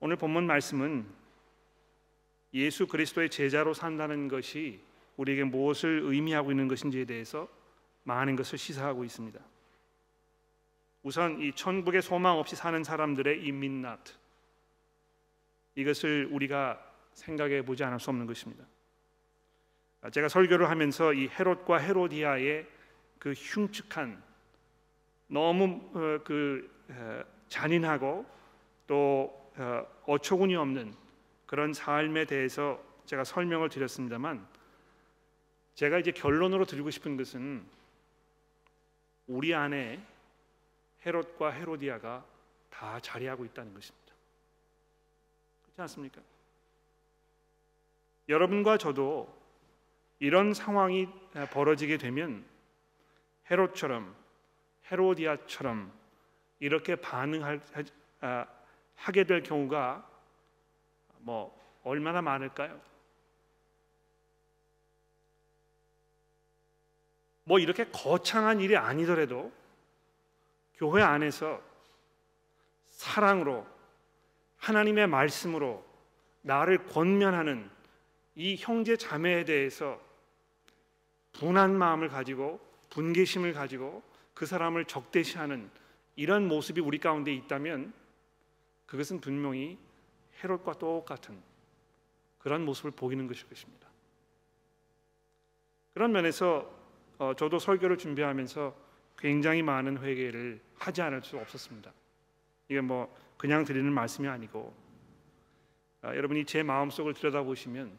오늘 0.00 0.16
본문 0.16 0.44
말씀은 0.44 1.06
예수 2.54 2.88
그리스도의 2.88 3.30
제자로 3.30 3.74
산다는 3.74 4.26
것이 4.26 4.89
우리에게 5.20 5.44
무엇을 5.44 6.00
의미하고 6.04 6.50
있는 6.50 6.66
것인지에 6.66 7.04
대해서 7.04 7.46
많은 8.04 8.36
것을 8.36 8.56
시사하고 8.56 9.04
있습니다. 9.04 9.38
우선 11.02 11.40
이 11.40 11.52
천국의 11.52 12.00
소망 12.00 12.38
없이 12.38 12.56
사는 12.56 12.82
사람들의 12.82 13.44
이 13.44 13.52
민낯 13.52 14.00
이것을 15.74 16.28
우리가 16.30 16.80
생각해 17.12 17.62
보지 17.62 17.84
않을 17.84 18.00
수 18.00 18.08
없는 18.10 18.26
것입니다. 18.26 18.64
제가 20.10 20.28
설교를 20.28 20.70
하면서 20.70 21.12
이 21.12 21.28
헤롯과 21.28 21.76
헤로디아의 21.76 22.66
그 23.18 23.32
흉측한 23.32 24.22
너무 25.26 25.90
어, 25.92 26.18
그 26.24 26.70
잔인하고 27.48 28.24
또 28.86 29.52
어, 29.56 29.86
어처구니 30.06 30.56
없는 30.56 30.94
그런 31.44 31.74
삶에 31.74 32.24
대해서 32.24 32.82
제가 33.04 33.24
설명을 33.24 33.68
드렸습니다만 33.68 34.46
제가 35.80 35.98
이제 35.98 36.10
결론으로 36.10 36.66
드리고 36.66 36.90
싶은 36.90 37.16
것은 37.16 37.64
우리 39.26 39.54
안에 39.54 39.98
헤롯과 41.06 41.52
헤로디아가 41.52 42.22
다 42.68 43.00
자리하고 43.00 43.46
있다는 43.46 43.72
것입니다. 43.72 44.12
그렇지 45.62 45.80
않습니까? 45.80 46.20
여러분과 48.28 48.76
저도 48.76 49.34
이런 50.18 50.52
상황이 50.52 51.08
벌어지게 51.50 51.96
되면 51.96 52.44
헤롯처럼 53.50 54.14
헤로디아처럼 54.92 55.90
이렇게 56.58 56.96
반응할 56.96 57.62
아, 58.20 58.46
하게 58.96 59.24
될 59.24 59.42
경우가 59.42 60.06
뭐 61.20 61.58
얼마나 61.84 62.20
많을까요? 62.20 62.89
뭐 67.50 67.58
이렇게 67.58 67.84
거창한 67.86 68.60
일이 68.60 68.76
아니더라도 68.76 69.50
교회 70.76 71.02
안에서 71.02 71.60
사랑으로 72.84 73.66
하나님의 74.58 75.08
말씀으로 75.08 75.84
나를 76.42 76.86
권면하는 76.86 77.68
이 78.36 78.54
형제 78.56 78.96
자매에 78.96 79.46
대해서 79.46 80.00
분한 81.32 81.76
마음을 81.76 82.08
가지고 82.08 82.60
분개심을 82.90 83.52
가지고 83.52 84.04
그 84.32 84.46
사람을 84.46 84.84
적대시하는 84.84 85.68
이런 86.14 86.46
모습이 86.46 86.80
우리 86.80 86.98
가운데 86.98 87.34
있다면 87.34 87.92
그것은 88.86 89.20
분명히 89.20 89.76
헤롯과 90.40 90.74
똑같은 90.74 91.36
그런 92.38 92.64
모습을 92.64 92.92
보이는 92.92 93.26
것일 93.26 93.48
것입니다. 93.48 93.88
그런 95.94 96.12
면에서 96.12 96.79
어, 97.20 97.34
저도 97.34 97.58
설교를 97.58 97.98
준비하면서 97.98 98.74
굉장히 99.18 99.62
많은 99.62 99.98
회개를 99.98 100.58
하지 100.78 101.02
않을 101.02 101.22
수 101.22 101.36
없었습니다. 101.36 101.92
이게 102.70 102.80
뭐 102.80 103.14
그냥 103.36 103.62
드리는 103.62 103.92
말씀이 103.92 104.26
아니고 104.26 104.74
아, 106.00 106.16
여러분이 106.16 106.46
제 106.46 106.62
마음속을 106.62 107.12
들여다보시면 107.12 107.92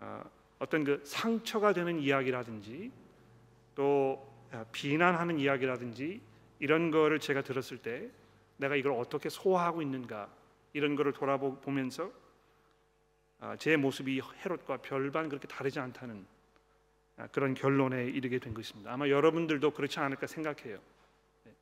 아, 0.00 0.24
어떤 0.58 0.82
그 0.82 1.00
상처가 1.04 1.72
되는 1.72 2.00
이야기라든지 2.00 2.90
또 3.76 4.28
아, 4.50 4.64
비난하는 4.72 5.38
이야기라든지 5.38 6.20
이런 6.58 6.90
거를 6.90 7.20
제가 7.20 7.42
들었을 7.42 7.78
때 7.78 8.10
내가 8.56 8.74
이걸 8.74 8.94
어떻게 8.94 9.28
소화하고 9.28 9.80
있는가 9.80 10.28
이런 10.72 10.96
거를 10.96 11.12
돌아보면서 11.12 12.10
아, 13.38 13.54
제 13.56 13.76
모습이 13.76 14.20
헤롯과 14.44 14.78
별반 14.78 15.28
그렇게 15.28 15.46
다르지 15.46 15.78
않다는 15.78 16.16
아, 16.16 16.33
그런 17.32 17.54
결론에 17.54 18.04
이르게 18.06 18.38
된 18.38 18.54
것입니다. 18.54 18.92
아마 18.92 19.08
여러분들도 19.08 19.70
그렇지 19.70 20.00
않을까 20.00 20.26
생각해요. 20.26 20.78
네. 21.44 21.52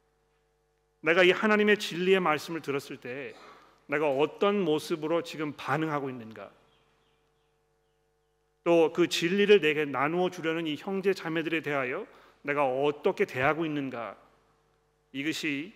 내가 1.00 1.22
이 1.22 1.30
하나님의 1.30 1.78
진리의 1.78 2.20
말씀을 2.20 2.62
들었을 2.62 2.96
때 2.96 3.34
내가 3.86 4.08
어떤 4.10 4.60
모습으로 4.62 5.22
지금 5.22 5.52
반응하고 5.52 6.08
있는가 6.08 6.50
또 8.64 8.92
그 8.92 9.08
진리를 9.08 9.60
내게 9.60 9.84
나누어 9.84 10.30
주려는 10.30 10.66
이 10.66 10.76
형제 10.76 11.12
자매들에 11.12 11.62
대하여 11.62 12.06
내가 12.42 12.64
어떻게 12.66 13.24
대하고 13.24 13.66
있는가 13.66 14.16
이것이 15.12 15.72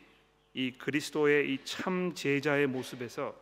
이 0.55 0.73
그리스도의 0.73 1.53
이 1.53 1.59
참 1.65 2.15
제자의 2.15 2.67
모습에서 2.69 3.35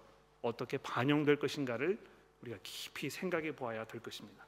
어떻게 0.42 0.79
반영될 0.79 1.37
것인가를 1.37 1.99
우리가 2.42 2.59
깊이 2.62 3.09
생각해 3.09 3.53
보아야 3.53 3.85
될 3.85 4.01
것입니다. 4.03 4.44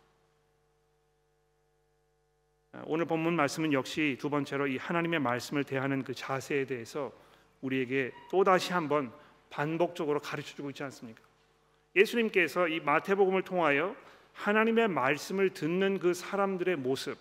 아, 2.72 2.82
오늘 2.86 3.04
본문 3.06 3.34
말씀은 3.36 3.72
역시 3.72 4.16
두 4.20 4.28
번째로 4.30 4.66
이 4.66 4.76
하나님의 4.76 5.20
말씀을 5.20 5.64
대하는 5.64 6.02
그 6.02 6.14
자세에 6.14 6.66
대해서 6.66 7.12
우리에게 7.62 8.12
또 8.30 8.44
다시 8.44 8.72
한번 8.72 9.12
반복적으로 9.50 10.20
가르쳐 10.20 10.54
주고 10.54 10.70
있지 10.70 10.82
않습니까? 10.84 11.22
예수님께서 11.94 12.68
이 12.68 12.80
마태복음을 12.80 13.42
통하여 13.42 13.96
하나님의 14.34 14.88
말씀을 14.88 15.50
듣는 15.50 15.98
그 15.98 16.12
사람들의 16.12 16.76
모습 16.76 17.16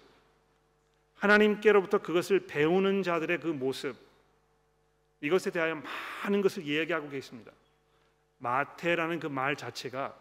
하나님께로부터 1.15 1.99
그것을 1.99 2.45
배우는 2.45 3.03
자들의 3.03 3.39
그 3.39 3.47
모습 3.47 3.95
이것에 5.21 5.49
대하여 5.51 5.81
많은 6.23 6.41
것을 6.41 6.63
이야기하고 6.63 7.09
계십니다. 7.09 7.51
마태라는 8.39 9.19
그 9.19 9.27
말 9.27 9.55
자체가 9.55 10.15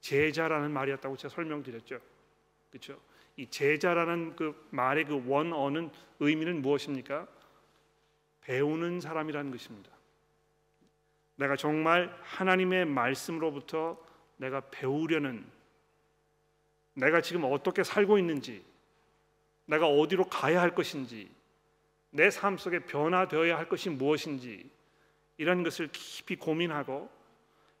제자라는 0.00 0.70
말이었다고 0.72 1.16
제가 1.16 1.34
설명드렸죠. 1.34 1.98
그렇죠? 2.70 3.00
이 3.40 3.46
제자라는 3.46 4.36
그 4.36 4.68
말의 4.68 5.06
그 5.06 5.22
원어는 5.26 5.90
의미는 6.18 6.60
무엇입니까? 6.60 7.26
배우는 8.42 9.00
사람이라는 9.00 9.50
것입니다. 9.50 9.90
내가 11.36 11.56
정말 11.56 12.14
하나님의 12.20 12.84
말씀으로부터 12.84 13.98
내가 14.36 14.60
배우려는 14.70 15.46
내가 16.92 17.22
지금 17.22 17.44
어떻게 17.44 17.82
살고 17.82 18.18
있는지 18.18 18.62
내가 19.64 19.86
어디로 19.86 20.24
가야 20.24 20.60
할 20.60 20.74
것인지 20.74 21.30
내 22.10 22.28
삶 22.28 22.58
속에 22.58 22.80
변화되어야 22.80 23.56
할 23.56 23.70
것이 23.70 23.88
무엇인지 23.88 24.68
이런 25.38 25.62
것을 25.62 25.88
깊이 25.90 26.36
고민하고 26.36 27.10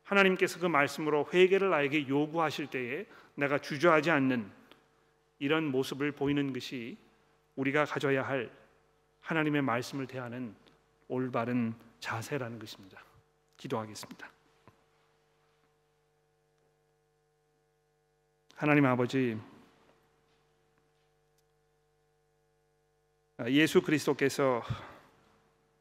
하나님께서 0.04 0.58
그 0.58 0.64
말씀으로 0.64 1.28
회개를 1.30 1.68
나에게 1.68 2.08
요구하실 2.08 2.68
때에 2.68 3.04
내가 3.34 3.58
주저하지 3.58 4.10
않는 4.10 4.59
이런 5.40 5.64
모습을 5.64 6.12
보이는 6.12 6.52
것이 6.52 6.96
우리가 7.56 7.84
가져야 7.84 8.22
할 8.22 8.50
하나님의 9.20 9.62
말씀을 9.62 10.06
대하는 10.06 10.54
올바른 11.08 11.74
자세라는 11.98 12.58
것입니다. 12.58 13.02
기도하겠습니다. 13.56 14.30
하나님 18.54 18.84
아버지 18.84 19.40
아, 23.38 23.50
예수 23.50 23.80
그리스도께서 23.80 24.62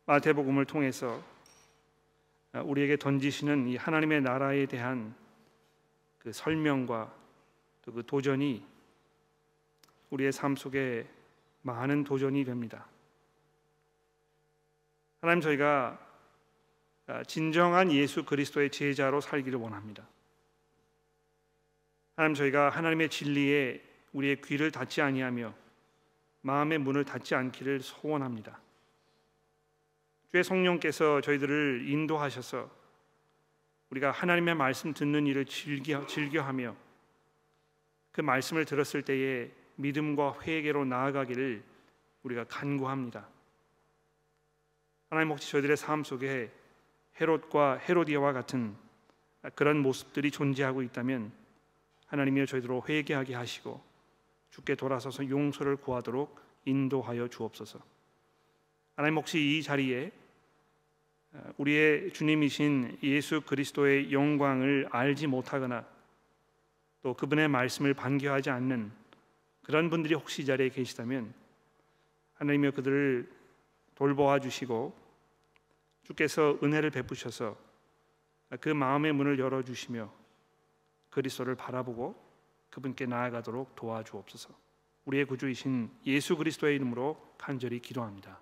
마태복음을 0.05 0.65
통해서 0.65 1.21
아, 2.53 2.61
우리에게 2.61 2.95
던지시는 2.97 3.67
이 3.67 3.75
하나님의 3.75 4.21
나라에 4.21 4.65
대한 4.65 5.13
그 6.17 6.31
설명과 6.31 7.13
또 7.81 7.91
그 7.91 8.05
도전이 8.05 8.63
우리의 10.09 10.31
삶 10.31 10.55
속에 10.55 11.07
많은 11.61 12.03
도전이 12.03 12.45
됩니다. 12.45 12.87
하나님 15.21 15.41
저희가 15.41 15.99
아, 17.07 17.23
진정한 17.23 17.91
예수 17.91 18.23
그리스도의 18.23 18.69
제자로 18.69 19.19
살기를 19.19 19.59
원합니다. 19.59 20.07
하나님 22.15 22.35
저희가 22.35 22.69
하나님의 22.69 23.09
진리에 23.09 23.83
우리의 24.13 24.41
귀를 24.41 24.71
닫지 24.71 25.01
아니하며 25.01 25.53
마음의 26.41 26.77
문을 26.79 27.05
닫지 27.05 27.35
않기를 27.35 27.81
소원합니다. 27.81 28.59
주의 30.31 30.43
성령께서 30.43 31.21
저희들을 31.21 31.85
인도하셔서 31.87 32.69
우리가 33.89 34.11
하나님의 34.11 34.55
말씀 34.55 34.93
듣는 34.93 35.25
일을 35.25 35.45
즐겨 35.45 36.05
즐겨하며 36.05 36.75
그 38.11 38.21
말씀을 38.21 38.65
들었을 38.65 39.01
때에 39.01 39.49
믿음과 39.79 40.41
회개로 40.41 40.85
나아가기를 40.85 41.63
우리가 42.23 42.43
간구합니다. 42.45 43.27
하나님 45.09 45.31
혹시 45.31 45.49
저희들의 45.51 45.77
삶 45.77 46.03
속에 46.03 46.51
헤롯과 47.19 47.77
헤로디아와 47.77 48.33
같은 48.33 48.75
그런 49.55 49.79
모습들이 49.79 50.31
존재하고 50.31 50.81
있다면 50.83 51.31
하나님이여 52.07 52.45
저희들로 52.45 52.83
회개하게 52.87 53.35
하시고 53.35 53.81
주께 54.51 54.75
돌아서서 54.75 55.29
용서를 55.29 55.77
구하도록 55.77 56.39
인도하여 56.65 57.29
주옵소서. 57.29 57.79
하나님 58.95 59.17
혹시 59.17 59.39
이 59.39 59.63
자리에 59.63 60.11
어, 61.31 61.53
우리의 61.57 62.11
주님이신 62.11 62.99
예수 63.03 63.41
그리스도의 63.41 64.11
영광을 64.11 64.87
알지 64.91 65.27
못하거나 65.27 65.85
또 67.01 67.13
그분의 67.13 67.47
말씀을 67.47 67.93
반겨하지 67.93 68.49
않는 68.49 68.98
그런 69.69 69.91
분들이 69.91 70.15
혹시 70.15 70.41
이 70.41 70.45
자리에 70.47 70.69
계시다면 70.69 71.31
하나님여 72.33 72.71
그들을 72.71 73.31
돌보아 73.93 74.39
주시고 74.39 74.97
주께서 76.01 76.57
은혜를 76.63 76.89
베푸셔서 76.89 77.55
그 78.61 78.69
마음의 78.69 79.13
문을 79.13 79.37
열어 79.37 79.61
주시며 79.61 80.11
그리스도를 81.11 81.53
바라보고 81.53 82.15
그분께 82.71 83.05
나아가도록 83.05 83.75
도와주옵소서. 83.75 84.49
우리의 85.05 85.25
구주이신 85.25 85.91
예수 86.07 86.35
그리스도의 86.35 86.77
이름으로 86.77 87.35
간절히 87.37 87.79
기도합니다. 87.79 88.41